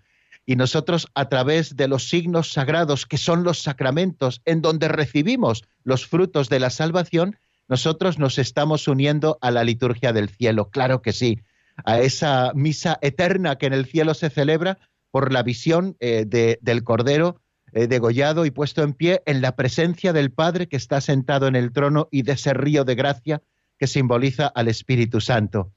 [0.48, 5.62] Y nosotros a través de los signos sagrados, que son los sacramentos, en donde recibimos
[5.84, 7.36] los frutos de la salvación,
[7.68, 11.42] nosotros nos estamos uniendo a la liturgia del cielo, claro que sí,
[11.84, 14.78] a esa misa eterna que en el cielo se celebra
[15.10, 17.42] por la visión eh, del Cordero
[17.74, 21.56] eh, degollado y puesto en pie en la presencia del Padre que está sentado en
[21.56, 23.42] el trono y de ese río de gracia
[23.78, 25.74] que simboliza al Espíritu Santo.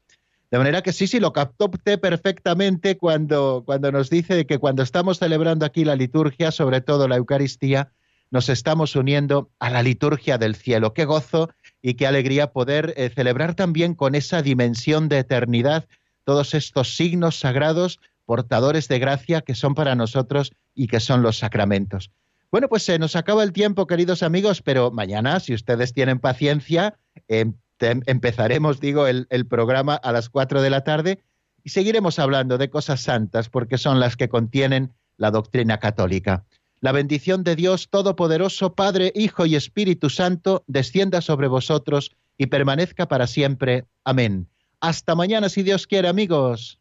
[0.51, 5.17] De manera que sí, sí, lo captó perfectamente cuando, cuando nos dice que cuando estamos
[5.17, 7.93] celebrando aquí la liturgia, sobre todo la Eucaristía,
[8.31, 10.93] nos estamos uniendo a la liturgia del cielo.
[10.93, 11.49] Qué gozo
[11.81, 15.87] y qué alegría poder eh, celebrar también con esa dimensión de eternidad
[16.25, 21.37] todos estos signos sagrados, portadores de gracia que son para nosotros y que son los
[21.37, 22.11] sacramentos.
[22.51, 26.97] Bueno, pues se nos acaba el tiempo, queridos amigos, pero mañana, si ustedes tienen paciencia,
[27.29, 31.23] em, empezaremos, digo, el, el programa a las 4 de la tarde
[31.63, 36.45] y seguiremos hablando de cosas santas porque son las que contienen la doctrina católica.
[36.79, 43.07] La bendición de Dios Todopoderoso, Padre, Hijo y Espíritu Santo, descienda sobre vosotros y permanezca
[43.07, 43.85] para siempre.
[44.03, 44.47] Amén.
[44.79, 46.80] Hasta mañana, si Dios quiere, amigos.